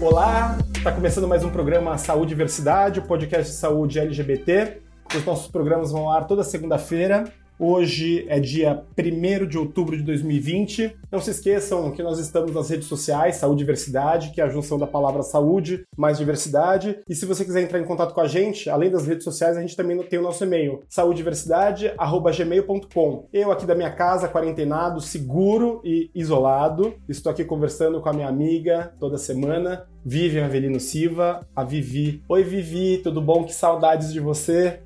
[0.00, 4.82] Olá, está começando mais um programa Saúde e Diversidade, o podcast de saúde LGBT.
[5.14, 7.32] Os nossos programas vão ao ar toda segunda-feira
[7.64, 10.96] Hoje é dia 1 de outubro de 2020.
[11.12, 14.76] Não se esqueçam que nós estamos nas redes sociais, Saúde Diversidade, que é a junção
[14.76, 16.98] da palavra saúde mais diversidade.
[17.08, 19.60] E se você quiser entrar em contato com a gente, além das redes sociais, a
[19.60, 23.28] gente também tem o nosso e-mail, saudediversidade.gmail.com.
[23.32, 26.96] Eu aqui da minha casa, quarentenado, seguro e isolado.
[27.08, 32.24] Estou aqui conversando com a minha amiga toda semana, Vivian Avelino Silva, a Vivi.
[32.28, 33.44] Oi, Vivi, tudo bom?
[33.44, 34.80] Que saudades de você.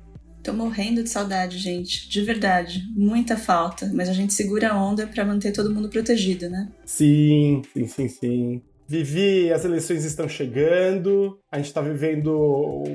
[0.47, 2.07] Tô morrendo de saudade, gente.
[2.07, 2.81] De verdade.
[2.95, 3.91] Muita falta.
[3.93, 6.69] Mas a gente segura a onda para manter todo mundo protegido, né?
[6.85, 8.61] Sim, sim, sim, sim.
[8.87, 12.31] Vivi, as eleições estão chegando, a gente está vivendo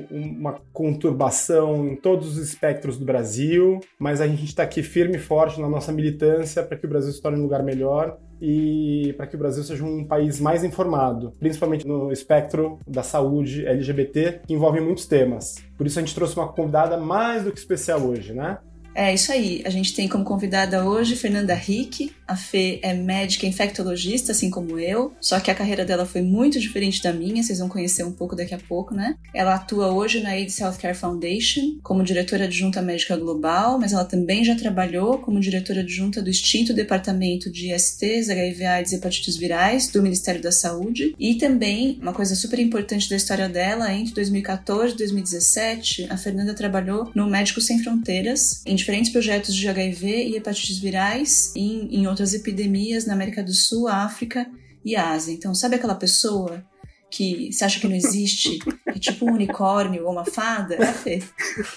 [0.09, 5.19] uma conturbação em todos os espectros do Brasil, mas a gente está aqui firme e
[5.19, 9.25] forte na nossa militância para que o Brasil se torne um lugar melhor e para
[9.25, 14.53] que o Brasil seja um país mais informado, principalmente no espectro da saúde LGBT, que
[14.53, 15.55] envolve muitos temas.
[15.77, 18.57] Por isso a gente trouxe uma convidada mais do que especial hoje, né?
[18.93, 19.63] É isso aí.
[19.65, 22.13] A gente tem como convidada hoje Fernanda Rick.
[22.33, 26.59] A Fê é médica infectologista, assim como eu, só que a carreira dela foi muito
[26.59, 29.15] diferente da minha, vocês vão conhecer um pouco daqui a pouco, né?
[29.35, 34.43] Ela atua hoje na AIDS Healthcare Foundation como diretora adjunta médica global, mas ela também
[34.43, 39.87] já trabalhou como diretora adjunta do extinto Departamento de ISTs, HIV, AIDS e hepatites virais
[39.89, 41.13] do Ministério da Saúde.
[41.19, 46.55] E também, uma coisa super importante da história dela, entre 2014 e 2017, a Fernanda
[46.55, 52.07] trabalhou no Médicos Sem Fronteiras, em diferentes projetos de HIV e hepatites virais em, em
[52.07, 54.47] outras epidemias na América do Sul, África
[54.85, 55.33] e Ásia.
[55.33, 56.63] Então, sabe aquela pessoa
[57.09, 60.75] que você acha que não existe, é tipo um unicórnio ou uma fada?
[60.75, 61.21] É a Fê.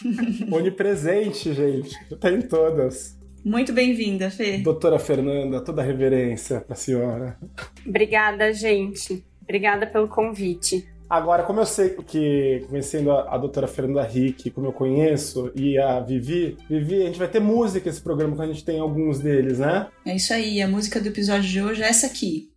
[0.51, 1.97] Onipresente, gente.
[2.19, 3.19] Tá em todas.
[3.45, 4.59] Muito bem-vinda, Fê.
[4.59, 7.39] Doutora Fernanda, toda a reverência para a senhora.
[7.87, 9.25] Obrigada, gente.
[9.43, 10.87] Obrigada pelo convite.
[11.09, 15.78] Agora, como eu sei que, conhecendo a, a doutora Fernanda Rick, como eu conheço, e
[15.78, 19.21] a Vivi, Vivi, a gente vai ter música esse programa, que a gente tem alguns
[19.21, 19.87] deles, né?
[20.05, 22.50] É isso aí, a música do episódio de hoje é essa aqui.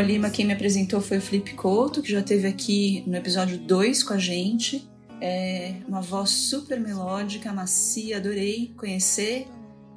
[0.00, 4.02] Lima, quem me apresentou foi o Felipe Couto, que já esteve aqui no episódio 2
[4.02, 4.88] com a gente.
[5.20, 9.46] É uma voz super melódica, macia, adorei conhecer.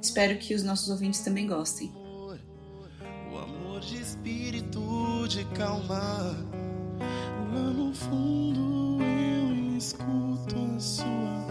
[0.00, 1.90] Espero que os nossos ouvintes também gostem.
[3.32, 6.36] O amor de espírito de calma,
[7.52, 11.45] lá no fundo eu escuto a sua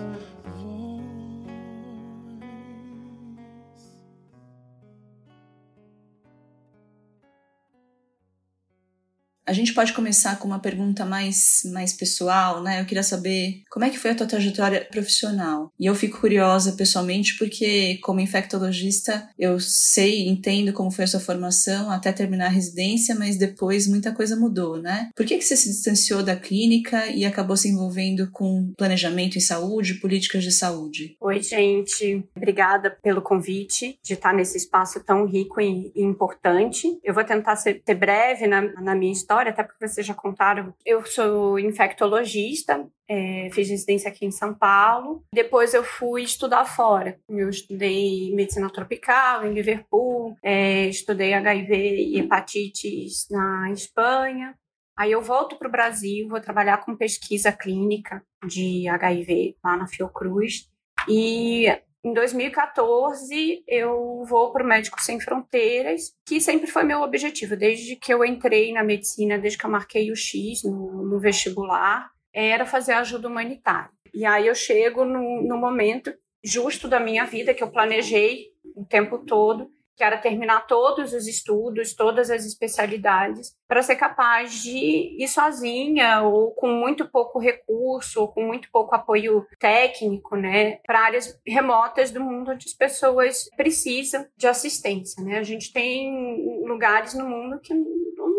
[9.46, 12.82] A gente pode começar com uma pergunta mais, mais pessoal, né?
[12.82, 15.72] Eu queria saber como é que foi a tua trajetória profissional.
[15.80, 21.20] E eu fico curiosa pessoalmente porque, como infectologista, eu sei, entendo como foi a sua
[21.20, 25.10] formação até terminar a residência, mas depois muita coisa mudou, né?
[25.16, 29.42] Por que, que você se distanciou da clínica e acabou se envolvendo com planejamento em
[29.42, 31.16] saúde, políticas de saúde?
[31.22, 32.24] Oi, gente.
[32.36, 36.98] Obrigada pelo convite de estar nesse espaço tão rico e, importante.
[37.04, 40.14] Eu vou tentar ser, ser breve na, na minha história história, até porque vocês já
[40.14, 40.74] contaram.
[40.86, 45.24] Eu sou infectologista, é, fiz residência aqui em São Paulo.
[45.34, 47.20] Depois eu fui estudar fora.
[47.28, 54.56] Eu estudei medicina tropical em Liverpool, é, estudei HIV e hepatites na Espanha.
[54.98, 59.88] Aí eu volto para o Brasil, vou trabalhar com pesquisa clínica de HIV lá na
[59.88, 60.70] Fiocruz.
[61.10, 61.68] E
[62.06, 67.96] em 2014, eu vou para o Médicos Sem Fronteiras, que sempre foi meu objetivo, desde
[67.96, 72.64] que eu entrei na medicina, desde que eu marquei o X no, no vestibular, era
[72.64, 73.90] fazer ajuda humanitária.
[74.14, 76.14] E aí eu chego no, no momento
[76.44, 81.28] justo da minha vida, que eu planejei o tempo todo, que era terminar todos os
[81.28, 88.22] estudos, todas as especialidades, para ser capaz de ir sozinha ou com muito pouco recurso
[88.22, 93.50] ou com muito pouco apoio técnico, né, para áreas remotas do mundo onde as pessoas
[93.56, 95.40] precisam de assistência, né?
[95.40, 97.74] A gente tem lugares no mundo que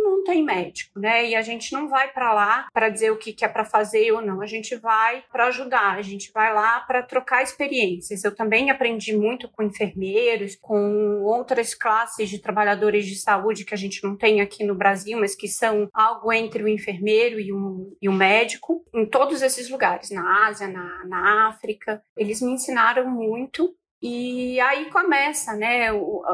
[0.06, 1.26] não tem médico, né?
[1.28, 4.12] E a gente não vai para lá para dizer o que, que é para fazer
[4.12, 4.40] ou não.
[4.40, 8.24] A gente vai para ajudar, a gente vai lá para trocar experiências.
[8.24, 13.78] Eu também aprendi muito com enfermeiros, com outras classes de trabalhadores de saúde que a
[13.78, 17.96] gente não tem aqui no Brasil, mas que são algo entre o enfermeiro e o,
[18.00, 22.02] e o médico, em todos esses lugares, na Ásia, na, na África.
[22.16, 25.88] Eles me ensinaram muito e aí começa, né?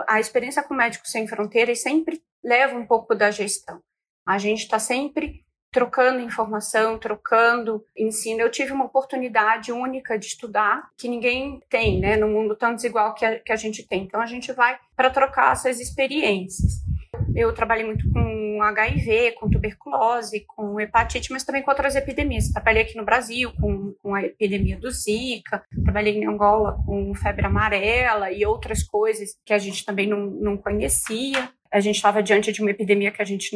[0.08, 3.80] A experiência com Médicos Sem Fronteiras sempre leva um pouco da gestão.
[4.26, 8.42] A gente está sempre trocando informação, trocando ensino.
[8.42, 13.14] Eu tive uma oportunidade única de estudar que ninguém tem, né, no mundo tão desigual
[13.14, 14.02] que a, que a gente tem.
[14.02, 16.82] Então a gente vai para trocar essas experiências.
[17.34, 22.50] Eu trabalhei muito com HIV, com tuberculose, com hepatite, mas também com outras epidemias.
[22.50, 27.46] Trabalhei aqui no Brasil com, com a epidemia do Zika, trabalhei em Angola com febre
[27.46, 32.52] amarela e outras coisas que a gente também não, não conhecia a gente estava diante
[32.52, 33.50] de uma epidemia que a gente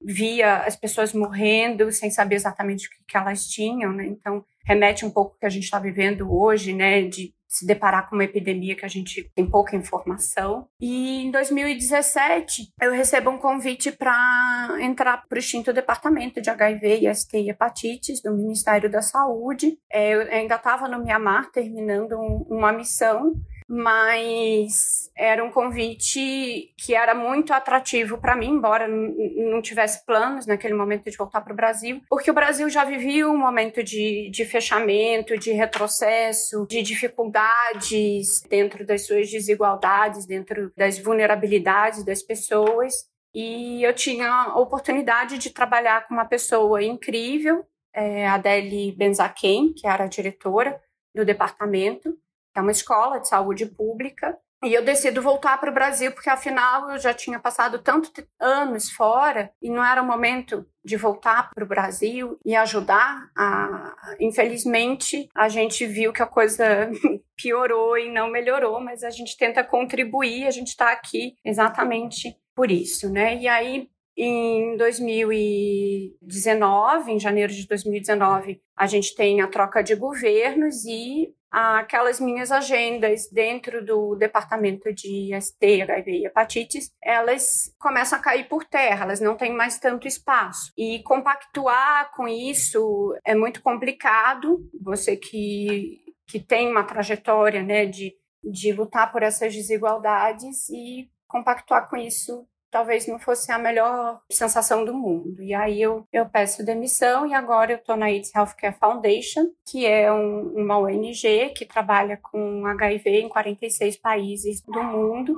[0.00, 4.06] via as pessoas morrendo sem saber exatamente o que, elas tinham, né?
[4.06, 7.02] Então, remete um pouco ao que a gente está vivendo hoje, né?
[7.02, 10.68] De se deparar com uma epidemia que a gente tem pouca informação.
[10.78, 17.08] E em 2017, eu recebo um convite para entrar para o extinto departamento de HIV,
[17.08, 19.78] IST e hepatites do Ministério da Saúde.
[19.90, 22.16] É, eu ainda estava no Mianmar terminando
[22.48, 23.32] uma missão
[23.68, 30.72] mas era um convite que era muito atrativo para mim, embora não tivesse planos naquele
[30.72, 34.46] momento de voltar para o Brasil, porque o Brasil já vivia um momento de, de
[34.46, 42.94] fechamento, de retrocesso, de dificuldades dentro das suas desigualdades, dentro das vulnerabilidades das pessoas.
[43.34, 49.86] E eu tinha a oportunidade de trabalhar com uma pessoa incrível, é, Adele Benzaquem, que
[49.86, 50.80] era a diretora
[51.14, 52.16] do departamento,
[52.58, 54.36] é uma escola de saúde pública.
[54.64, 58.10] E eu decido voltar para o Brasil porque, afinal, eu já tinha passado tantos
[58.40, 63.30] anos fora e não era o momento de voltar para o Brasil e ajudar.
[63.36, 63.94] A...
[64.18, 66.90] Infelizmente, a gente viu que a coisa
[67.40, 72.68] piorou e não melhorou, mas a gente tenta contribuir, a gente está aqui exatamente por
[72.68, 73.36] isso, né?
[73.36, 73.88] E aí,
[74.18, 82.20] em 2019, em janeiro de 2019, a gente tem a troca de governos e aquelas
[82.20, 88.64] minhas agendas dentro do departamento de ST, HIV e hepatites, elas começam a cair por
[88.64, 90.72] terra, elas não têm mais tanto espaço.
[90.76, 94.60] E compactuar com isso é muito complicado.
[94.82, 101.88] Você que, que tem uma trajetória né, de, de lutar por essas desigualdades e compactuar
[101.88, 105.42] com isso talvez não fosse a melhor sensação do mundo.
[105.42, 109.86] E aí eu, eu peço demissão e agora eu estou na AIDS Healthcare Foundation, que
[109.86, 115.36] é um, uma ONG que trabalha com HIV em 46 países do mundo.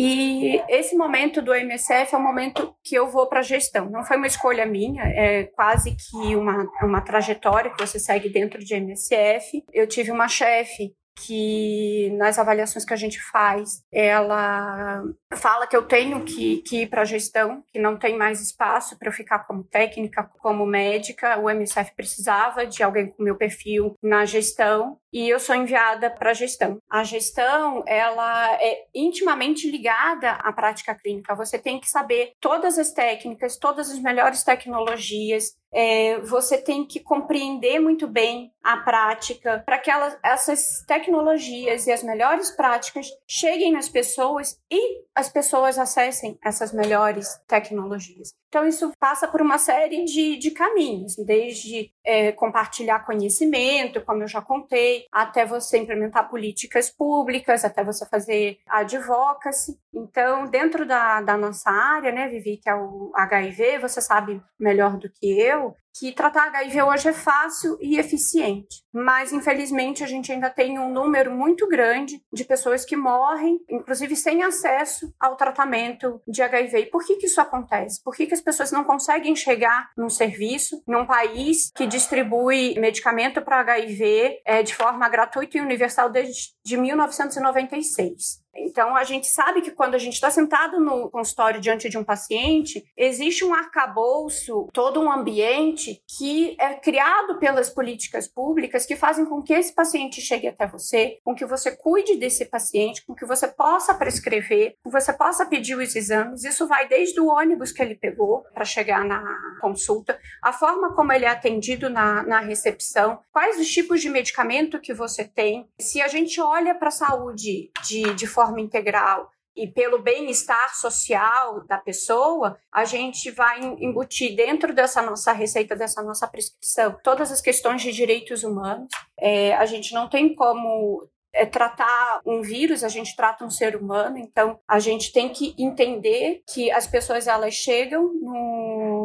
[0.00, 3.90] E esse momento do MSF é um momento que eu vou para a gestão.
[3.90, 8.60] Não foi uma escolha minha, é quase que uma, uma trajetória que você segue dentro
[8.60, 9.64] de MSF.
[9.72, 10.94] Eu tive uma chefe
[11.24, 15.02] que nas avaliações que a gente faz, ela
[15.34, 18.98] fala que eu tenho que, que ir para a gestão, que não tem mais espaço
[18.98, 21.38] para eu ficar como técnica, como médica.
[21.38, 26.30] O MSF precisava de alguém com meu perfil na gestão e eu sou enviada para
[26.30, 26.78] a gestão.
[26.88, 31.34] A gestão, ela é intimamente ligada à prática clínica.
[31.34, 37.00] Você tem que saber todas as técnicas, todas as melhores tecnologias, é, você tem que
[37.00, 39.90] compreender muito bem a prática para que
[40.22, 47.38] essas tecnologias e as melhores práticas cheguem nas pessoas e as pessoas acessem essas melhores
[47.46, 48.34] tecnologias.
[48.48, 54.28] Então, isso passa por uma série de, de caminhos, desde é, compartilhar conhecimento, como eu
[54.28, 59.78] já contei, até você implementar políticas públicas, até você fazer advocacy.
[59.92, 64.96] Então, dentro da, da nossa área, né, Vivi, que é o HIV, você sabe melhor
[64.96, 70.30] do que eu, que tratar HIV hoje é fácil e eficiente, mas infelizmente a gente
[70.30, 76.20] ainda tem um número muito grande de pessoas que morrem, inclusive sem acesso ao tratamento
[76.26, 76.78] de HIV.
[76.78, 78.02] E por que, que isso acontece?
[78.02, 83.42] Por que, que as pessoas não conseguem chegar num serviço, num país que distribui medicamento
[83.42, 88.46] para HIV é, de forma gratuita e universal desde de 1996?
[88.60, 92.04] Então, a gente sabe que quando a gente está sentado no consultório diante de um
[92.04, 99.24] paciente, existe um arcabouço, todo um ambiente que é criado pelas políticas públicas que fazem
[99.24, 103.24] com que esse paciente chegue até você, com que você cuide desse paciente, com que
[103.24, 106.44] você possa prescrever, com que você possa pedir os exames.
[106.44, 109.22] Isso vai desde o ônibus que ele pegou para chegar na
[109.60, 114.80] consulta, a forma como ele é atendido na, na recepção, quais os tipos de medicamento
[114.80, 115.68] que você tem.
[115.78, 120.72] Se a gente olha para a saúde de, de forma forma integral e pelo bem-estar
[120.76, 127.32] social da pessoa, a gente vai embutir dentro dessa nossa receita, dessa nossa prescrição, todas
[127.32, 128.88] as questões de direitos humanos.
[129.18, 133.74] É, a gente não tem como é, tratar um vírus, a gente trata um ser
[133.74, 138.12] humano, então a gente tem que entender que as pessoas elas chegam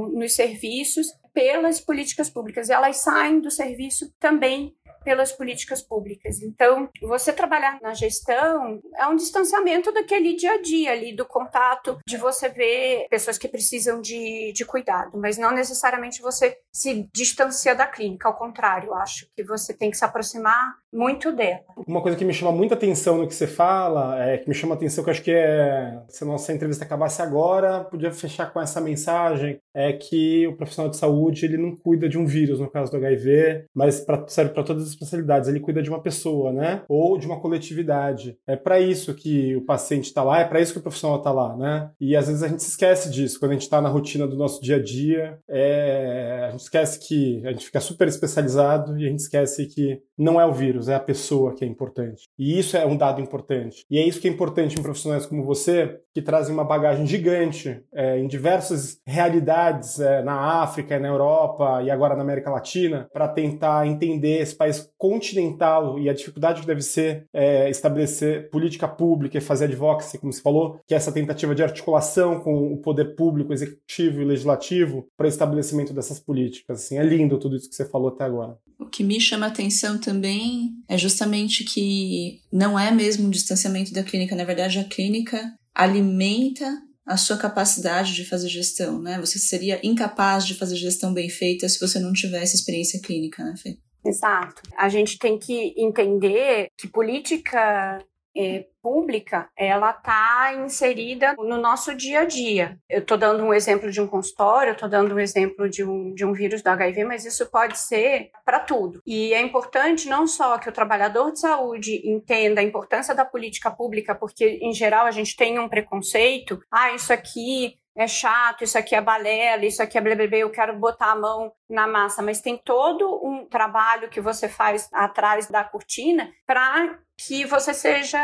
[0.10, 6.42] nos serviços pelas políticas públicas, elas saem do serviço também pelas políticas públicas.
[6.42, 11.98] Então, você trabalhar na gestão é um distanciamento daquele dia a dia ali, do contato,
[12.08, 17.76] de você ver pessoas que precisam de, de cuidado, mas não necessariamente você se distancia
[17.76, 21.64] da clínica, ao contrário, acho que você tem que se aproximar muito dela.
[21.88, 24.76] Uma coisa que me chama muita atenção no que você fala, é que me chama
[24.76, 28.62] atenção que eu acho que é, se a nossa entrevista acabasse agora, podia fechar com
[28.62, 32.70] essa mensagem, é que o profissional de saúde, ele não cuida de um vírus, no
[32.70, 36.52] caso do HIV, mas pra, serve para todas as especialidades, ele cuida de uma pessoa,
[36.52, 36.84] né?
[36.88, 38.38] Ou de uma coletividade.
[38.48, 41.32] É para isso que o paciente está lá, é para isso que o profissional está
[41.32, 41.92] lá, né?
[42.00, 44.38] E às vezes a gente se esquece disso, quando a gente está na rotina do
[44.38, 46.46] nosso dia a dia, é...
[46.48, 50.40] a gente esquece que a gente fica super especializado e a gente esquece que não
[50.40, 52.24] é o vírus, é a pessoa que é importante.
[52.38, 53.84] E isso é um dado importante.
[53.90, 57.82] E é isso que é importante em profissionais como você, que trazem uma bagagem gigante
[57.94, 63.28] é, em diversas realidades é, na África, na Europa e agora na América Latina, para
[63.28, 69.38] tentar entender esse país continental e a dificuldade que deve ser é, estabelecer política pública
[69.38, 73.16] e fazer advocacy, como você falou, que é essa tentativa de articulação com o poder
[73.16, 76.84] público, executivo e legislativo para o estabelecimento dessas políticas.
[76.84, 78.58] Assim, é lindo tudo isso que você falou até agora.
[78.80, 84.04] O que me chama atenção também é justamente que não é mesmo um distanciamento da
[84.04, 89.20] clínica, na verdade a clínica alimenta a sua capacidade de fazer gestão, né?
[89.20, 93.56] Você seria incapaz de fazer gestão bem feita se você não tivesse experiência clínica, né,
[93.58, 93.78] Fê?
[94.06, 94.62] Exato.
[94.78, 98.00] A gente tem que entender que política
[98.36, 102.78] é, pública, ela está inserida no nosso dia a dia.
[102.90, 106.26] Eu estou dando um exemplo de um consultório, estou dando um exemplo de um, de
[106.26, 109.02] um vírus do HIV, mas isso pode ser para tudo.
[109.06, 113.72] E é importante não só que o trabalhador de saúde entenda a importância da política
[113.72, 118.78] pública, porque em geral a gente tem um preconceito, ah, isso aqui é chato, isso
[118.78, 122.42] aqui é balela, isso aqui é blá, eu quero botar a mão na massa, mas
[122.42, 128.20] tem todo um trabalho que você faz atrás da cortina para que você seja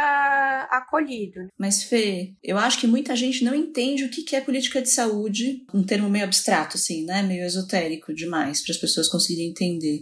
[0.71, 1.47] acolhido.
[1.57, 5.63] Mas, Fê, eu acho que muita gente não entende o que é política de saúde,
[5.73, 7.21] um termo meio abstrato, assim, né?
[7.21, 10.01] Meio esotérico demais, para as pessoas conseguirem entender.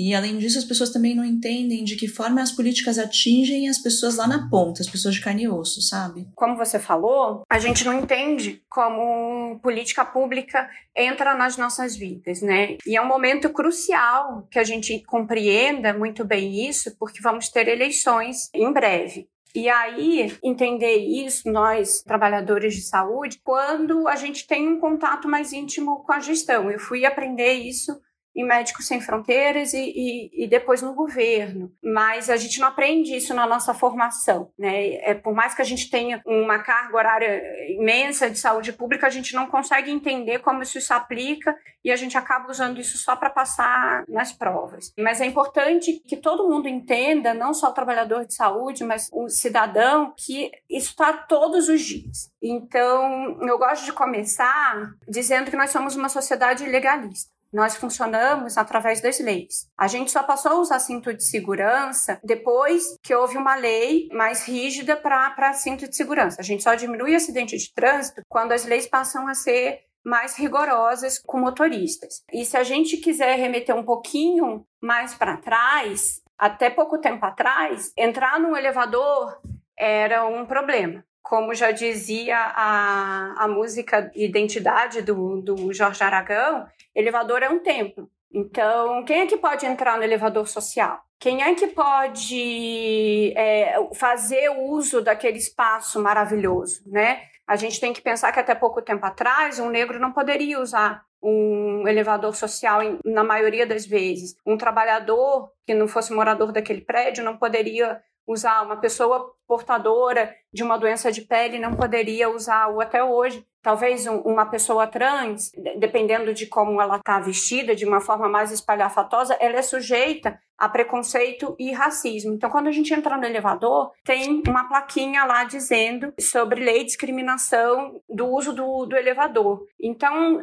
[0.00, 3.78] E além disso, as pessoas também não entendem de que forma as políticas atingem as
[3.78, 6.28] pessoas lá na ponta, as pessoas de carne e osso, sabe?
[6.36, 12.76] Como você falou, a gente não entende como política pública entra nas nossas vidas, né?
[12.86, 17.66] E é um momento crucial que a gente compreenda muito bem isso, porque vamos ter
[17.66, 19.28] eleições em breve.
[19.52, 25.52] E aí, entender isso, nós, trabalhadores de saúde, quando a gente tem um contato mais
[25.52, 26.70] íntimo com a gestão.
[26.70, 27.98] Eu fui aprender isso
[28.34, 31.72] em Médicos Sem Fronteiras e, e, e, depois no governo.
[31.82, 34.50] Mas a gente não aprende isso na nossa formação.
[34.58, 34.94] Né?
[34.96, 37.42] É, por mais que a gente tenha uma carga horária
[37.72, 41.96] imensa de saúde pública, a gente não consegue entender como isso se aplica e a
[41.96, 44.92] gente acaba usando isso só para passar nas provas.
[44.98, 49.28] Mas é importante que todo mundo entenda, não só o trabalhador de saúde, mas o
[49.28, 52.30] cidadão, que isso está todos os dias.
[52.42, 57.37] Então, eu gosto de começar dizendo que nós somos uma sociedade legalista.
[57.52, 59.68] Nós funcionamos através das leis.
[59.76, 64.44] A gente só passou a usar cinto de segurança depois que houve uma lei mais
[64.44, 66.40] rígida para cinto de segurança.
[66.40, 71.18] A gente só diminui acidente de trânsito quando as leis passam a ser mais rigorosas
[71.18, 72.22] com motoristas.
[72.32, 77.92] E se a gente quiser remeter um pouquinho mais para trás, até pouco tempo atrás,
[77.96, 79.40] entrar num elevador
[79.76, 86.66] era um problema como já dizia a, a música Identidade do, do Jorge Aragão,
[86.98, 88.10] elevador é um templo.
[88.32, 91.00] Então, quem é que pode entrar no elevador social?
[91.18, 97.22] Quem é que pode é, fazer uso daquele espaço maravilhoso, né?
[97.46, 101.02] A gente tem que pensar que até pouco tempo atrás um negro não poderia usar
[101.22, 104.36] um elevador social na maioria das vezes.
[104.46, 108.62] Um trabalhador que não fosse morador daquele prédio não poderia usar.
[108.62, 114.06] Uma pessoa portadora de uma doença de pele não poderia usar, ou até hoje, talvez
[114.06, 119.36] um, uma pessoa trans, dependendo de como ela está vestida, de uma forma mais espalhafatosa,
[119.38, 122.34] ela é sujeita a preconceito e racismo.
[122.34, 126.86] Então, quando a gente entra no elevador, tem uma plaquinha lá dizendo sobre lei de
[126.86, 129.64] discriminação do uso do, do elevador.
[129.80, 130.42] Então,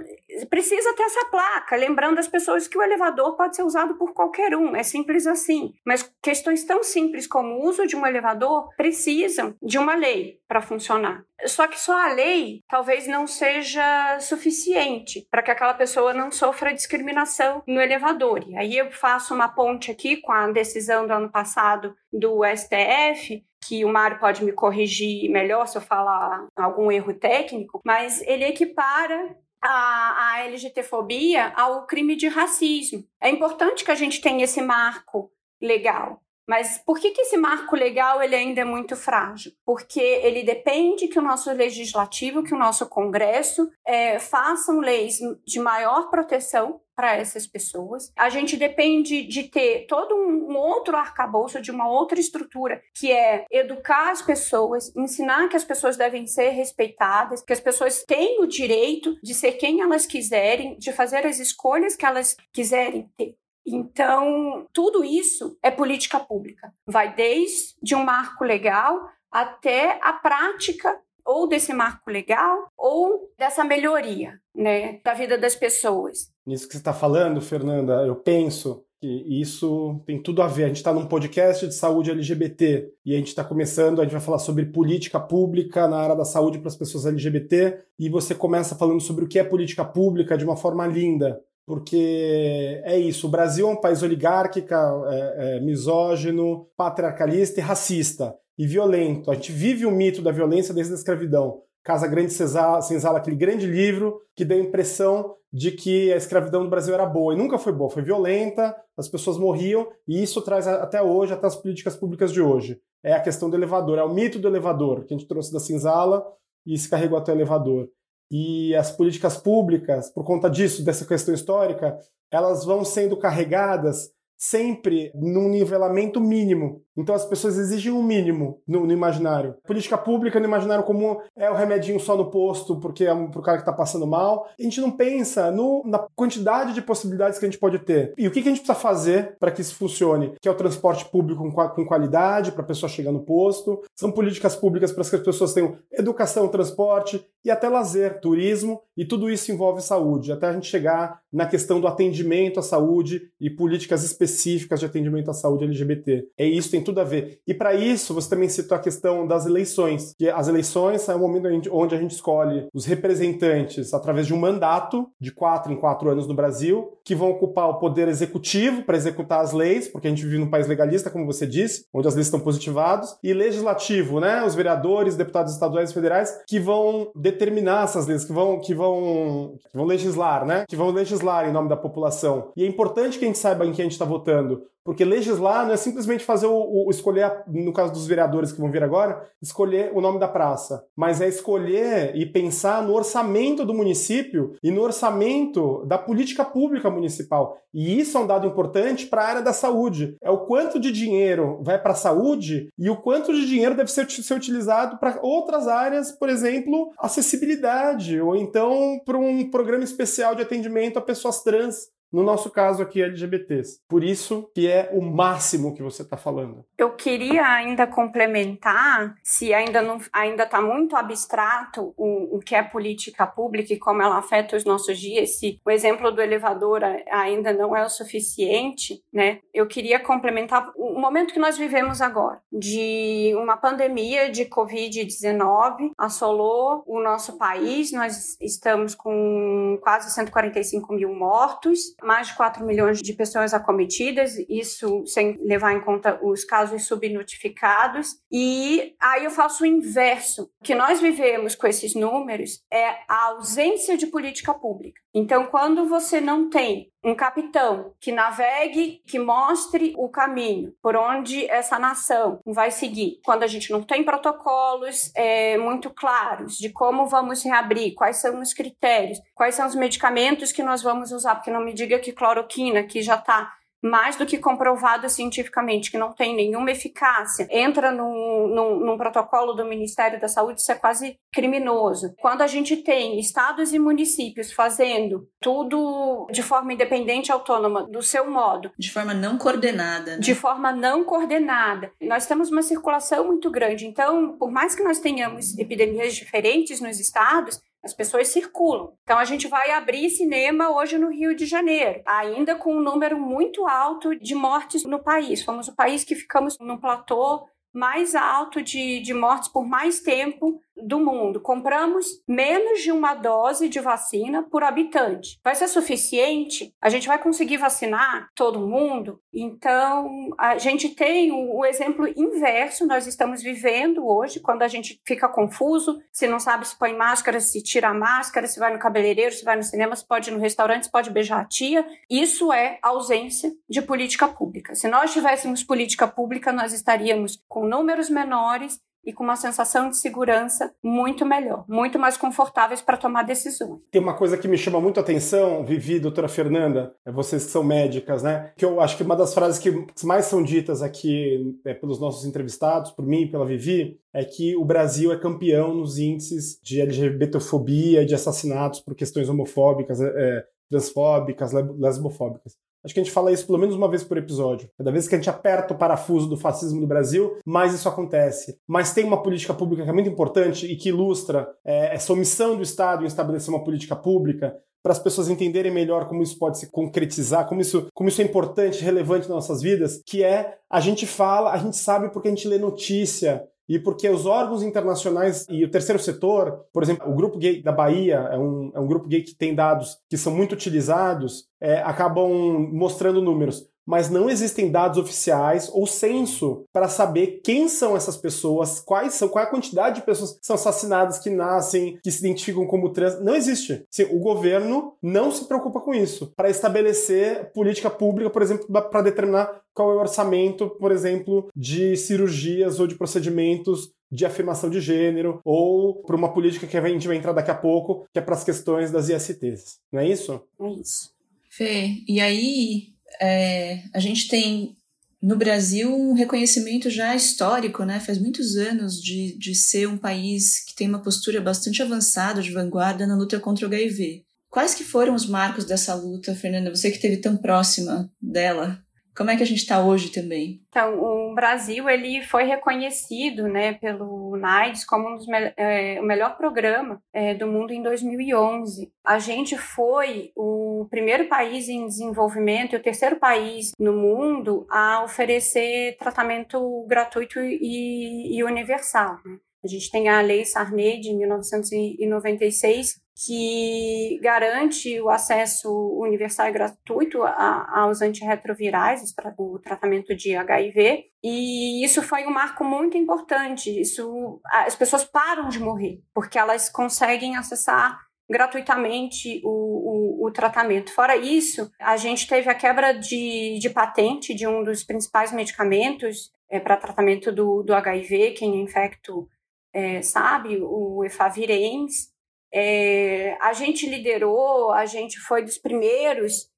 [0.50, 4.55] precisa ter essa placa, lembrando as pessoas que o elevador pode ser usado por qualquer
[4.55, 5.74] um, é simples assim.
[5.86, 10.62] Mas questões tão simples como o uso de um elevador precisam de uma lei para
[10.62, 11.25] funcionar.
[11.48, 16.74] Só que só a lei talvez não seja suficiente para que aquela pessoa não sofra
[16.74, 18.44] discriminação no elevador.
[18.48, 23.44] E aí eu faço uma ponte aqui com a decisão do ano passado do STF,
[23.68, 28.46] que o Mário pode me corrigir melhor se eu falar algum erro técnico, mas ele
[28.46, 33.04] equipara a, LGTfobia ao crime de racismo.
[33.20, 36.22] É importante que a gente tenha esse marco legal.
[36.48, 39.52] Mas por que, que esse marco legal ele ainda é muito frágil?
[39.66, 45.60] Porque ele depende que o nosso legislativo, que o nosso Congresso é, façam leis de
[45.60, 48.12] maior proteção para essas pessoas.
[48.16, 53.46] A gente depende de ter todo um outro arcabouço, de uma outra estrutura, que é
[53.52, 58.48] educar as pessoas, ensinar que as pessoas devem ser respeitadas, que as pessoas têm o
[58.48, 63.36] direito de ser quem elas quiserem, de fazer as escolhas que elas quiserem ter.
[63.66, 66.72] Então, tudo isso é política pública.
[66.86, 70.96] Vai desde um marco legal até a prática
[71.26, 76.32] ou desse marco legal ou dessa melhoria né, da vida das pessoas.
[76.46, 79.08] Nisso que você está falando, Fernanda, eu penso que
[79.42, 80.66] isso tem tudo a ver.
[80.66, 84.14] A gente está num podcast de saúde LGBT e a gente está começando, a gente
[84.14, 88.36] vai falar sobre política pública na área da saúde para as pessoas LGBT e você
[88.36, 93.28] começa falando sobre o que é política pública de uma forma linda porque é isso,
[93.28, 99.32] o Brasil é um país oligárquico, é, é, misógino, patriarcalista e racista, e violento.
[99.32, 101.62] A gente vive o mito da violência desde a escravidão.
[101.84, 106.70] Casa Grande Senzala, aquele grande livro que deu a impressão de que a escravidão no
[106.70, 110.68] Brasil era boa, e nunca foi boa, foi violenta, as pessoas morriam, e isso traz
[110.68, 112.80] até hoje, até as políticas públicas de hoje.
[113.04, 115.60] É a questão do elevador, é o mito do elevador, que a gente trouxe da
[115.60, 116.25] Senzala
[116.66, 117.88] e se carregou até o elevador
[118.29, 121.98] e as políticas públicas, por conta disso, dessa questão histórica,
[122.31, 126.85] elas vão sendo carregadas sempre num nivelamento mínimo.
[126.98, 129.55] Então as pessoas exigem um mínimo no, no, imaginário.
[129.66, 133.42] Política pública no imaginário comum é o remedinho só no posto porque é um, pro
[133.42, 134.48] cara que tá passando mal.
[134.58, 138.14] A gente não pensa no, na quantidade de possibilidades que a gente pode ter.
[138.18, 140.34] E o que, que a gente precisa fazer para que isso funcione?
[140.42, 143.81] Que é o transporte público com, com qualidade, para a pessoa chegar no posto.
[143.96, 149.05] São políticas públicas para que as pessoas tenham educação, transporte e até lazer, turismo, e
[149.05, 153.51] tudo isso envolve saúde, até a gente chegar na questão do atendimento à saúde e
[153.51, 156.27] políticas específicas de atendimento à saúde LGBT.
[156.38, 157.40] É isso, tem tudo a ver.
[157.48, 161.20] E para isso, você também citou a questão das eleições, que as eleições é o
[161.20, 161.36] momento
[161.72, 166.28] onde a gente escolhe os representantes através de um mandato de quatro em quatro anos
[166.28, 170.24] no Brasil, que vão ocupar o poder executivo para executar as leis, porque a gente
[170.24, 174.44] vive num país legalista, como você disse, onde as leis estão positivadas, e legislativo, né,
[174.44, 179.58] os vereadores, deputados estaduais e federais, que vão determinar essas leis, que vão, que vão,
[179.72, 182.52] que vão legislar, né, que vão legislar em nome da população.
[182.56, 185.66] E é importante que a gente saiba em quem a gente está votando, porque legislar
[185.66, 189.28] não é simplesmente fazer o, o, escolher, no caso dos vereadores que vão vir agora,
[189.42, 194.70] escolher o nome da praça, mas é escolher e pensar no orçamento do município e
[194.70, 197.58] no orçamento da política pública municipal.
[197.74, 200.16] E isso é um dado importante para a área da saúde.
[200.22, 203.92] É o quanto de dinheiro vai para a saúde e o quanto de dinheiro deve
[203.92, 210.36] ser, ser utilizado para outras áreas, por exemplo, acessibilidade, ou então para um programa especial
[210.36, 213.82] de atendimento a pessoas trans no nosso caso aqui, LGBTs.
[213.90, 216.66] Por isso que é o máximo que você está falando.
[216.78, 222.64] Eu queria ainda complementar, se ainda não ainda está muito abstrato o, o que é
[222.64, 227.51] política pública e como ela afeta os nossos dias, se o exemplo do elevador ainda
[227.51, 229.40] não é o suficiente, né?
[229.54, 236.82] Eu queria complementar o momento que nós vivemos agora, de uma pandemia de Covid-19 assolou
[236.88, 243.13] o nosso país, nós estamos com quase 145 mil mortos, mais de 4 milhões de
[243.13, 248.15] pessoas acometidas, isso sem levar em conta os casos subnotificados.
[248.31, 250.44] E aí eu faço o inverso.
[250.61, 255.01] O que nós vivemos com esses números é a ausência de política pública.
[255.13, 261.46] Então, quando você não tem um capitão que navegue, que mostre o caminho por onde
[261.51, 267.05] essa nação vai seguir, quando a gente não tem protocolos é, muito claros de como
[267.05, 271.51] vamos reabrir, quais são os critérios, quais são os medicamentos que nós vamos usar, porque
[271.51, 276.14] não me diga que cloroquina, que já está mais do que comprovado cientificamente que não
[276.14, 281.18] tem nenhuma eficácia, entra num, num, num, protocolo do Ministério da Saúde, isso é quase
[281.31, 282.14] criminoso.
[282.18, 288.29] Quando a gente tem estados e municípios fazendo tudo de forma independente, autônoma, do seu
[288.29, 288.72] modo.
[288.77, 290.14] De forma não coordenada.
[290.14, 290.20] Né?
[290.20, 291.92] De forma não coordenada.
[292.01, 293.85] Nós temos uma circulação muito grande.
[293.85, 298.94] Então, por mais que nós tenhamos epidemias diferentes nos estados, as pessoas circulam.
[299.04, 303.20] Então a gente vai abrir cinema hoje no Rio de Janeiro, ainda com um número
[303.20, 305.44] muito alto de mortes no país.
[305.44, 310.60] Fomos o país que ficamos no platô mais alto de, de mortes por mais tempo
[310.75, 311.40] do mundo.
[311.40, 315.40] Compramos menos de uma dose de vacina por habitante.
[315.44, 316.74] Vai ser suficiente?
[316.81, 319.20] A gente vai conseguir vacinar todo mundo?
[319.33, 325.01] Então, a gente tem o, o exemplo inverso, nós estamos vivendo hoje, quando a gente
[325.05, 328.79] fica confuso, se não sabe se põe máscara, se tira a máscara, se vai no
[328.79, 331.85] cabeleireiro, se vai no cinema, se pode ir no restaurante, se pode beijar a tia.
[332.09, 334.75] Isso é ausência de política pública.
[334.75, 339.98] Se nós tivéssemos política pública, nós estaríamos com números menores e com uma sensação de
[339.98, 343.79] segurança muito melhor, muito mais confortáveis para tomar decisões.
[343.91, 347.51] Tem uma coisa que me chama muito a atenção, Vivi, doutora Fernanda, é vocês que
[347.51, 348.51] são médicas, né?
[348.57, 352.25] Que eu acho que uma das frases que mais são ditas aqui é, pelos nossos
[352.25, 356.81] entrevistados, por mim e pela Vivi, é que o Brasil é campeão nos índices de
[356.81, 362.57] LGBTfobia, de assassinatos por questões homofóbicas, é, transfóbicas, lesbofóbicas.
[362.86, 364.70] Acho que a gente fala isso pelo menos uma vez por episódio.
[364.78, 368.60] Cada vez que a gente aperta o parafuso do fascismo no Brasil, mais isso acontece.
[368.68, 372.56] Mas tem uma política pública que é muito importante e que ilustra é, essa omissão
[372.56, 376.60] do Estado em estabelecer uma política pública para as pessoas entenderem melhor como isso pode
[376.60, 380.80] se concretizar, como isso, como isso é importante, relevante nas nossas vidas, que é a
[380.80, 385.46] gente fala, a gente sabe porque a gente lê notícia, e porque os órgãos internacionais
[385.50, 388.88] e o terceiro setor, por exemplo, o Grupo Gay da Bahia é um, é um
[388.88, 392.30] grupo gay que tem dados que são muito utilizados, é, acabam
[392.72, 398.80] mostrando números mas não existem dados oficiais ou censo para saber quem são essas pessoas,
[398.80, 402.20] quais são, qual é a quantidade de pessoas que são assassinadas, que nascem, que se
[402.20, 403.20] identificam como trans.
[403.22, 403.86] Não existe.
[403.90, 409.02] Sim, o governo não se preocupa com isso para estabelecer política pública, por exemplo, para
[409.02, 414.80] determinar qual é o orçamento, por exemplo, de cirurgias ou de procedimentos de afirmação de
[414.80, 418.22] gênero ou para uma política que a gente vai entrar daqui a pouco, que é
[418.22, 419.80] para as questões das ISTs.
[419.92, 420.42] Não é isso?
[420.60, 421.14] É isso.
[421.50, 424.75] Fê, e aí é, a gente tem
[425.22, 428.00] no Brasil um reconhecimento já histórico, né?
[428.00, 432.51] Faz muitos anos de, de ser um país que tem uma postura bastante avançada, de
[432.51, 434.24] vanguarda na luta contra o HIV.
[434.50, 436.74] Quais que foram os marcos dessa luta, Fernanda?
[436.74, 438.85] Você que esteve tão próxima dela.
[439.16, 440.62] Como é que a gente está hoje também?
[440.68, 446.04] Então, o Brasil ele foi reconhecido né, pelo NAIDS como um dos me é, o
[446.04, 448.92] melhor programa é, do mundo em 2011.
[449.04, 455.04] A gente foi o primeiro país em desenvolvimento e o terceiro país no mundo a
[455.04, 459.18] oferecer tratamento gratuito e, e universal.
[459.25, 459.38] Né?
[459.66, 467.24] A gente tem a Lei Sarney de 1996, que garante o acesso universal e gratuito
[467.24, 469.01] a, aos antirretrovirais,
[469.40, 473.82] o tratamento de HIV, e isso foi um marco muito importante.
[473.82, 480.94] Isso, as pessoas param de morrer, porque elas conseguem acessar gratuitamente o, o, o, tratamento.
[480.94, 486.32] Fora isso, a gente teve a quebra de, de patente de um dos principais medicamentos
[486.50, 489.28] é, para tratamento do, do HIV, quem é infecto
[489.75, 492.09] é, sabe, o Efavirenz.
[492.53, 496.50] É, a gente liderou, a gente foi dos primeiros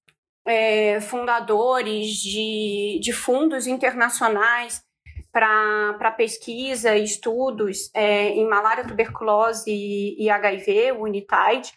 [0.45, 4.83] é, fundadores de, de fundos internacionais
[5.31, 11.73] para pesquisa e estudos é, em malária, tuberculose e, e HIV, o UNITAID.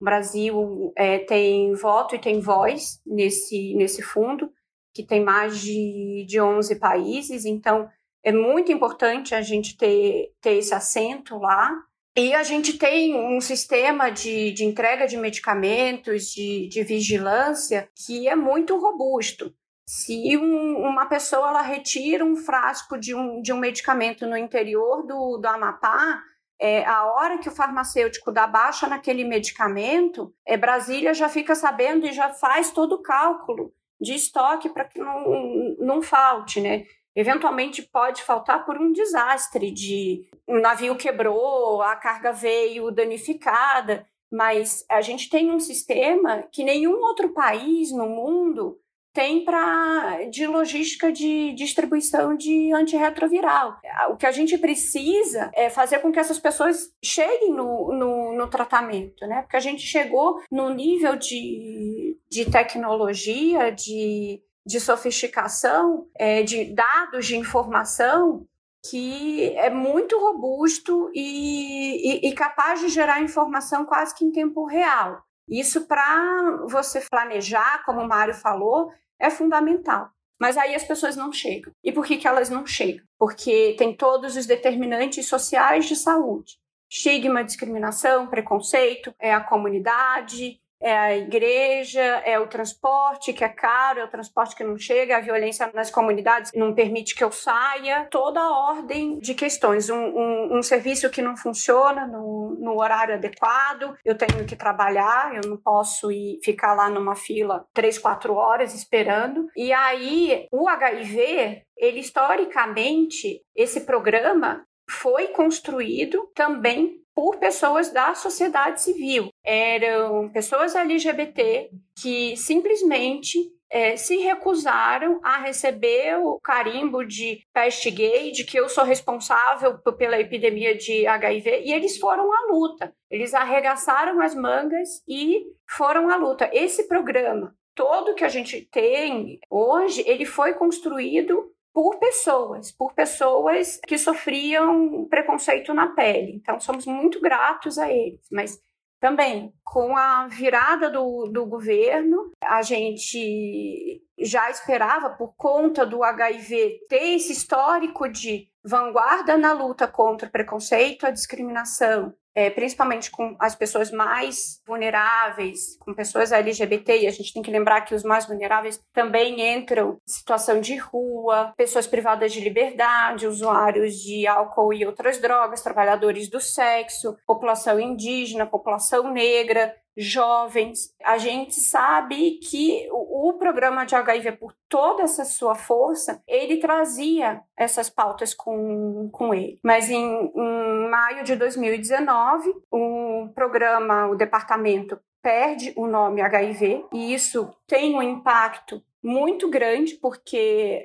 [0.00, 4.48] O Brasil é, tem voto e tem voz nesse, nesse fundo,
[4.94, 7.88] que tem mais de, de 11 países, então
[8.24, 11.70] é muito importante a gente ter, ter esse assento lá.
[12.16, 18.28] E a gente tem um sistema de, de entrega de medicamentos, de, de vigilância, que
[18.28, 19.52] é muito robusto.
[19.86, 25.04] Se um, uma pessoa ela retira um frasco de um, de um medicamento no interior
[25.06, 26.22] do, do Amapá,
[26.58, 32.06] é, a hora que o farmacêutico dá baixa naquele medicamento, é, Brasília já fica sabendo
[32.06, 36.84] e já faz todo o cálculo de estoque para que não, não falte, né?
[37.16, 44.84] Eventualmente pode faltar por um desastre de um navio quebrou, a carga veio danificada, mas
[44.90, 48.78] a gente tem um sistema que nenhum outro país no mundo
[49.14, 53.78] tem para de logística de distribuição de antirretroviral.
[54.10, 58.48] O que a gente precisa é fazer com que essas pessoas cheguem no, no, no
[58.48, 59.42] tratamento, né?
[59.42, 67.26] Porque a gente chegou no nível de, de tecnologia, de, de sofisticação, é, de dados
[67.26, 68.46] de informação
[68.90, 74.66] que é muito robusto e, e, e capaz de gerar informação quase que em tempo
[74.66, 75.22] real.
[75.48, 80.10] Isso para você planejar, como o Mário falou, é fundamental.
[80.38, 81.72] Mas aí as pessoas não chegam.
[81.82, 83.04] E por que, que elas não chegam?
[83.18, 86.58] Porque tem todos os determinantes sociais de saúde.
[86.90, 94.00] Estigma, discriminação, preconceito, é a comunidade, é a igreja, é o transporte que é caro,
[94.00, 98.06] é o transporte que não chega, a violência nas comunidades não permite que eu saia,
[98.10, 99.88] toda a ordem de questões.
[99.88, 105.34] Um, um, um serviço que não funciona no, no, horário adequado, eu tenho que trabalhar,
[105.34, 109.48] eu não posso ir ficar lá numa fila três, quatro horas esperando.
[109.56, 118.82] E aí, o HIV, ele historicamente, esse programa foi construído também por pessoas da sociedade
[118.82, 119.28] civil.
[119.44, 123.38] Eram pessoas LGBT que simplesmente
[123.70, 129.78] é, se recusaram a receber o carimbo de peste gay, de que eu sou responsável
[129.96, 132.94] pela epidemia de HIV, e eles foram à luta.
[133.10, 136.48] Eles arregaçaram as mangas e foram à luta.
[136.52, 143.80] Esse programa todo que a gente tem hoje, ele foi construído por pessoas, por pessoas
[143.84, 146.36] que sofriam preconceito na pele.
[146.36, 148.24] Então, somos muito gratos a eles.
[148.30, 148.62] Mas
[149.00, 156.86] também, com a virada do, do governo, a gente já esperava, por conta do HIV
[156.88, 163.36] ter esse histórico de vanguarda na luta contra o preconceito, a discriminação, é, principalmente com
[163.38, 168.02] as pessoas mais vulneráveis, com pessoas LGBT, e a gente tem que lembrar que os
[168.02, 174.72] mais vulneráveis também entram em situação de rua, pessoas privadas de liberdade, usuários de álcool
[174.72, 180.94] e outras drogas, trabalhadores do sexo, população indígena, população negra, jovens.
[181.02, 186.56] A gente sabe que o, o, programa de HIV, por toda essa sua força, ele
[186.56, 189.58] trazia essas pautas com, com ele.
[189.62, 197.14] Mas em, em maio de 2019, o programa, o departamento perde o nome HIV e
[197.14, 200.84] isso tem um impacto muito grande porque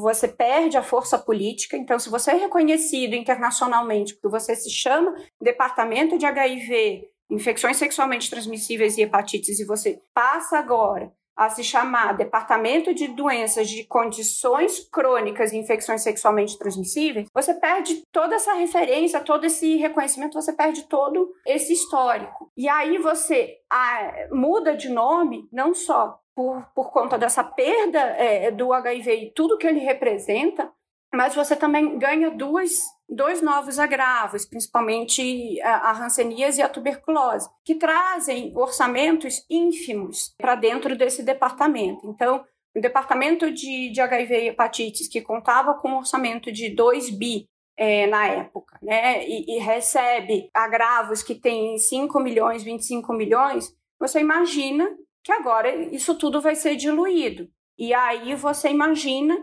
[0.00, 1.76] você perde a força política.
[1.76, 8.30] Então, se você é reconhecido internacionalmente porque você se chama Departamento de HIV infecções sexualmente
[8.30, 14.88] transmissíveis e hepatites, e você passa agora a se chamar Departamento de Doenças de Condições
[14.90, 20.84] Crônicas e Infecções Sexualmente Transmissíveis, você perde toda essa referência, todo esse reconhecimento, você perde
[20.84, 22.50] todo esse histórico.
[22.56, 28.50] E aí você ah, muda de nome, não só por, por conta dessa perda é,
[28.50, 30.72] do HIV e tudo que ele representa,
[31.14, 32.72] mas você também ganha duas
[33.08, 36.08] dois novos agravos, principalmente a, a
[36.56, 42.06] e a tuberculose, que trazem orçamentos ínfimos para dentro desse departamento.
[42.06, 42.44] Então,
[42.76, 47.48] o departamento de, de HIV e hepatites, que contava com um orçamento de 2 bi
[47.76, 54.20] é, na época, né, e, e, recebe agravos que tem 5 milhões, 25 milhões, você
[54.20, 54.88] imagina
[55.22, 57.48] que agora isso tudo vai ser diluído.
[57.78, 59.36] E aí você imagina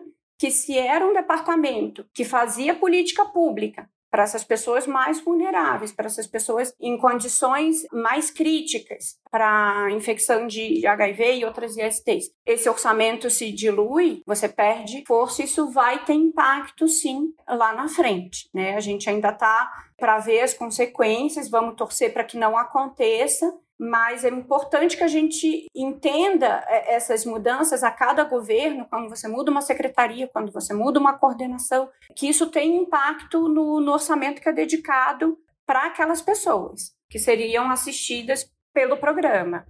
[0.44, 6.06] que se era um departamento que fazia política pública para essas pessoas mais vulneráveis, para
[6.06, 12.30] essas pessoas em condições mais críticas para infecção de HIV e outras ISTs.
[12.46, 18.50] Esse orçamento se dilui, você perde força, isso vai ter impacto sim lá na frente,
[18.54, 18.76] né?
[18.76, 19.72] A gente ainda está
[20.04, 25.08] para ver as consequências, vamos torcer para que não aconteça, mas é importante que a
[25.08, 30.74] gente entenda é, essas mudanças a cada governo, quando você muda uma secretaria, quando você
[30.74, 36.22] muda uma coordenação, que isso tem impacto no, no orçamento que é dedicado para aquelas
[36.22, 39.66] pessoas que seriam assistidas pelo programa.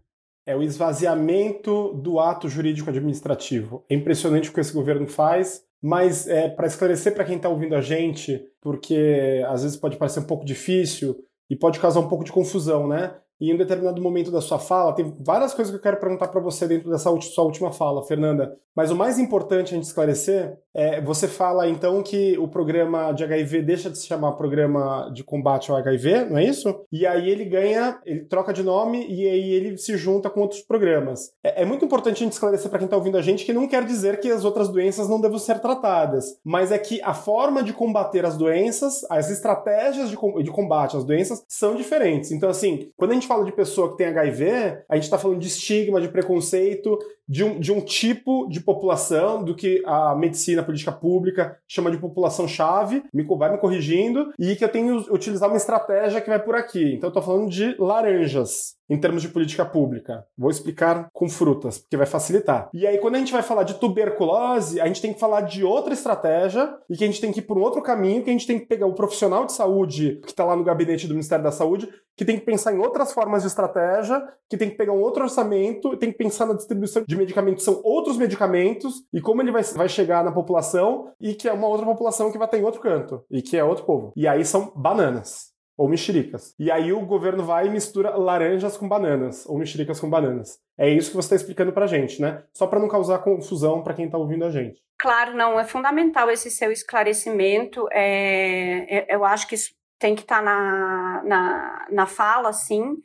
[0.45, 3.85] É o esvaziamento do ato jurídico administrativo.
[3.89, 7.75] É impressionante o que esse governo faz, mas é, para esclarecer para quem está ouvindo
[7.75, 11.15] a gente, porque às vezes pode parecer um pouco difícil
[11.49, 13.15] e pode causar um pouco de confusão, né?
[13.39, 16.41] E em determinado momento da sua fala, tem várias coisas que eu quero perguntar para
[16.41, 18.55] você dentro dessa sua última fala, Fernanda.
[18.75, 23.23] Mas o mais importante a gente esclarecer é você fala então que o programa de
[23.23, 26.83] HIV deixa de se chamar programa de combate ao HIV, não é isso?
[26.91, 30.61] E aí ele ganha, ele troca de nome e aí ele se junta com outros
[30.61, 31.31] programas.
[31.43, 33.67] É, é muito importante a gente esclarecer para quem está ouvindo a gente que não
[33.67, 37.61] quer dizer que as outras doenças não devem ser tratadas, mas é que a forma
[37.61, 42.31] de combater as doenças, as estratégias de, de combate às doenças são diferentes.
[42.31, 45.39] Então, assim, quando a gente fala de pessoa que tem HIV, a gente está falando
[45.39, 50.61] de estigma, de preconceito, de um, de um tipo de população do que a medicina,
[50.61, 55.11] a política pública chama de população-chave, me, vai me corrigindo, e que eu tenho que
[55.11, 56.93] utilizar uma estratégia que vai por aqui.
[56.95, 60.25] Então eu estou falando de laranjas em termos de política pública.
[60.37, 62.69] Vou explicar com frutas, porque vai facilitar.
[62.73, 65.63] E aí, quando a gente vai falar de tuberculose, a gente tem que falar de
[65.63, 68.33] outra estratégia e que a gente tem que ir por um outro caminho, que a
[68.33, 71.43] gente tem que pegar o profissional de saúde que está lá no gabinete do Ministério
[71.43, 74.93] da Saúde, que tem que pensar em outras formas de estratégia, que tem que pegar
[74.93, 79.41] um outro orçamento, tem que pensar na distribuição de medicamentos, são outros medicamentos, e como
[79.41, 82.57] ele vai, vai chegar na população, e que é uma outra população que vai estar
[82.57, 84.13] em outro canto, e que é outro povo.
[84.15, 86.53] E aí são bananas ou mexericas.
[86.59, 90.59] E aí o governo vai e mistura laranjas com bananas, ou mexericas com bananas.
[90.77, 92.43] É isso que você está explicando para gente, né?
[92.53, 94.81] Só para não causar confusão para quem está ouvindo a gente.
[94.97, 97.87] Claro, não, é fundamental esse seu esclarecimento.
[97.91, 102.97] É, é eu acho que isso tem que estar tá na, na, na fala, sim.